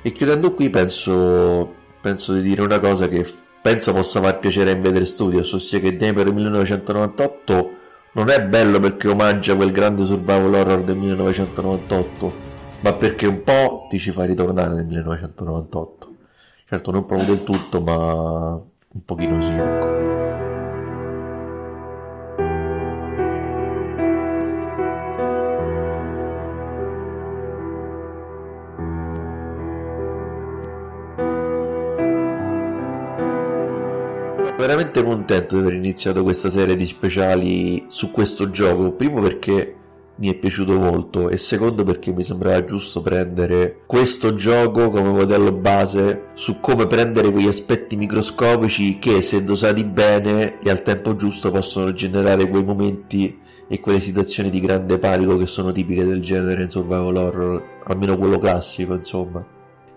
E 0.00 0.12
chiudendo 0.12 0.54
qui 0.54 0.70
penso, 0.70 1.74
penso 2.00 2.32
di 2.32 2.40
dire 2.40 2.62
una 2.62 2.80
cosa 2.80 3.06
che 3.06 3.30
penso 3.60 3.92
possa 3.92 4.22
far 4.22 4.38
piacere 4.38 4.70
a 4.70 4.74
Invader 4.74 5.06
Studios, 5.06 5.52
ossia 5.52 5.78
che 5.78 5.94
Daymar 5.94 6.32
1998 6.32 7.84
non 8.16 8.30
è 8.30 8.42
bello 8.42 8.80
perché 8.80 9.08
omaggia 9.08 9.54
quel 9.54 9.72
grande 9.72 10.06
survival 10.06 10.54
horror 10.54 10.82
del 10.82 10.96
1998, 10.96 12.34
ma 12.80 12.94
perché 12.94 13.26
un 13.26 13.42
po' 13.42 13.86
ti 13.90 13.98
ci 13.98 14.10
fa 14.10 14.24
ritornare 14.24 14.74
nel 14.74 14.86
1998. 14.86 16.14
Certo, 16.66 16.90
non 16.90 17.04
proprio 17.04 17.34
del 17.34 17.44
tutto, 17.44 17.82
ma 17.82 18.54
un 18.54 19.04
pochino 19.04 19.40
sì, 19.42 19.50
ecco. 19.50 20.45
Veramente 34.96 35.02
contento 35.02 35.56
di 35.56 35.60
aver 35.62 35.74
iniziato 35.74 36.22
questa 36.22 36.48
serie 36.48 36.76
di 36.76 36.86
speciali 36.86 37.84
su 37.88 38.10
questo 38.10 38.50
gioco. 38.50 38.92
Primo 38.92 39.20
perché 39.20 39.74
mi 40.18 40.28
è 40.28 40.34
piaciuto 40.34 40.78
molto 40.78 41.28
e 41.28 41.36
secondo 41.36 41.84
perché 41.84 42.10
mi 42.10 42.24
sembrava 42.24 42.64
giusto 42.64 43.02
prendere 43.02 43.80
questo 43.84 44.34
gioco 44.34 44.88
come 44.88 45.10
modello 45.10 45.52
base 45.52 46.28
su 46.32 46.58
come 46.58 46.86
prendere 46.86 47.30
quegli 47.30 47.48
aspetti 47.48 47.96
microscopici 47.96 48.98
che 48.98 49.20
se 49.20 49.44
dosati 49.44 49.84
bene 49.84 50.58
e 50.60 50.70
al 50.70 50.80
tempo 50.80 51.16
giusto 51.16 51.50
possono 51.50 51.92
generare 51.92 52.48
quei 52.48 52.64
momenti 52.64 53.40
e 53.68 53.80
quelle 53.80 54.00
situazioni 54.00 54.48
di 54.48 54.60
grande 54.60 54.98
panico 54.98 55.36
che 55.36 55.46
sono 55.46 55.70
tipiche 55.70 56.06
del 56.06 56.22
genere 56.22 56.62
in 56.62 56.70
survival 56.70 57.16
horror, 57.16 57.62
almeno 57.84 58.16
quello 58.16 58.38
classico 58.38 58.94
insomma. 58.94 59.44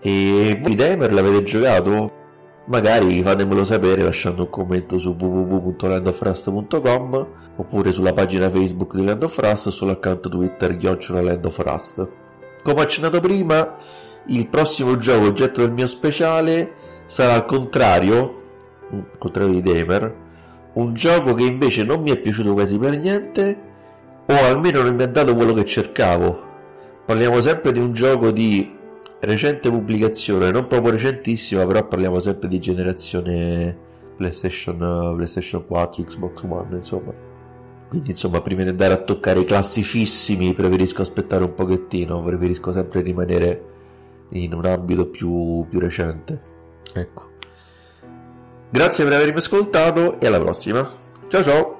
E 0.02 0.58
voi 0.60 0.74
Damer 0.74 1.14
l'avete 1.14 1.44
giocato? 1.44 2.19
Magari 2.66 3.22
fatemelo 3.22 3.64
sapere 3.64 4.02
lasciando 4.02 4.42
un 4.42 4.50
commento 4.50 4.98
su 4.98 5.16
www.landofrust.com 5.18 7.26
oppure 7.56 7.92
sulla 7.92 8.12
pagina 8.12 8.50
Facebook 8.50 8.94
di 8.94 9.04
Land 9.04 9.22
of 9.22 9.38
Rust 9.38 9.66
o 9.66 9.70
sull'account 9.70 10.28
Twitter 10.28 10.76
chiocciola 10.76 11.20
Land 11.20 11.44
of 11.44 11.58
Rust. 11.58 12.08
Come 12.62 12.82
accennato 12.82 13.20
prima, 13.20 13.76
il 14.26 14.46
prossimo 14.48 14.96
gioco 14.96 15.26
oggetto 15.26 15.60
del 15.60 15.72
mio 15.72 15.86
speciale 15.86 16.72
sarà 17.06 17.34
al 17.34 17.46
contrario, 17.46 18.42
al 18.90 19.18
contrario 19.18 19.52
di 19.52 19.62
Damer, 19.62 20.14
un 20.74 20.94
gioco 20.94 21.34
che 21.34 21.44
invece 21.44 21.84
non 21.84 22.02
mi 22.02 22.10
è 22.10 22.16
piaciuto 22.16 22.52
quasi 22.52 22.78
per 22.78 22.98
niente 22.98 23.68
o 24.26 24.34
almeno 24.44 24.82
non 24.82 24.94
mi 24.94 25.02
ha 25.02 25.08
dato 25.08 25.34
quello 25.34 25.52
che 25.52 25.64
cercavo. 25.64 26.48
Parliamo 27.04 27.40
sempre 27.40 27.72
di 27.72 27.80
un 27.80 27.92
gioco 27.92 28.30
di 28.30 28.78
recente 29.20 29.70
pubblicazione, 29.70 30.50
non 30.50 30.66
proprio 30.66 30.92
recentissima, 30.92 31.64
però 31.66 31.86
parliamo 31.86 32.18
sempre 32.20 32.48
di 32.48 32.58
generazione 32.58 33.76
PlayStation, 34.16 35.14
PlayStation 35.16 35.64
4, 35.66 36.04
Xbox 36.04 36.42
One, 36.42 36.76
insomma. 36.76 37.12
Quindi, 37.88 38.10
insomma, 38.10 38.40
prima 38.40 38.62
di 38.62 38.68
andare 38.68 38.92
a 38.92 38.98
toccare 38.98 39.40
i 39.40 39.44
classicissimi, 39.44 40.54
preferisco 40.54 41.02
aspettare 41.02 41.42
un 41.42 41.54
pochettino, 41.54 42.22
preferisco 42.22 42.72
sempre 42.72 43.00
rimanere 43.00 43.64
in 44.30 44.54
un 44.54 44.64
ambito 44.64 45.06
più, 45.06 45.66
più 45.68 45.80
recente. 45.80 46.40
Ecco. 46.94 47.28
Grazie 48.70 49.04
per 49.04 49.14
avermi 49.14 49.38
ascoltato 49.38 50.20
e 50.20 50.26
alla 50.26 50.38
prossima. 50.38 50.88
Ciao 51.28 51.42
ciao! 51.42 51.79